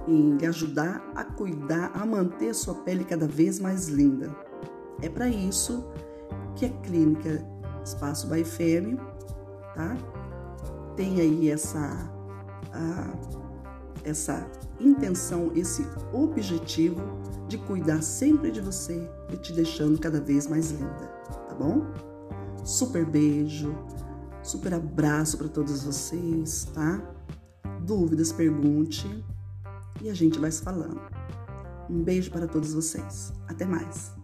em 0.08 0.38
lhe 0.38 0.46
ajudar 0.46 1.06
a 1.14 1.22
cuidar, 1.22 1.92
a 1.94 2.06
manter 2.06 2.48
a 2.48 2.54
sua 2.54 2.74
pele 2.76 3.04
cada 3.04 3.28
vez 3.28 3.60
mais 3.60 3.88
linda. 3.88 4.34
É 5.02 5.10
para 5.10 5.28
isso 5.28 5.84
que 6.54 6.64
a 6.64 6.70
clínica 6.70 7.46
Espaço 7.84 8.28
by 8.28 8.42
Fêmea, 8.44 8.96
tá? 9.74 9.94
Tem 10.96 11.20
aí 11.20 11.50
essa 11.50 12.10
essa 14.04 14.46
intenção, 14.80 15.50
esse 15.54 15.86
objetivo 16.12 17.00
de 17.46 17.58
cuidar 17.58 18.02
sempre 18.02 18.50
de 18.50 18.60
você 18.60 19.08
e 19.30 19.36
te 19.36 19.52
deixando 19.52 19.98
cada 19.98 20.20
vez 20.20 20.46
mais 20.46 20.70
linda, 20.70 21.06
tá 21.48 21.54
bom? 21.54 21.86
Super 22.64 23.04
beijo, 23.04 23.74
super 24.46 24.74
abraço 24.74 25.36
para 25.36 25.48
todos 25.48 25.82
vocês, 25.82 26.66
tá? 26.72 27.00
Dúvidas, 27.82 28.32
pergunte 28.32 29.06
e 30.00 30.08
a 30.08 30.14
gente 30.14 30.38
vai 30.38 30.50
se 30.50 30.62
falando. 30.62 31.00
Um 31.90 32.02
beijo 32.02 32.30
para 32.30 32.46
todos 32.46 32.72
vocês. 32.72 33.32
Até 33.48 33.64
mais. 33.64 34.15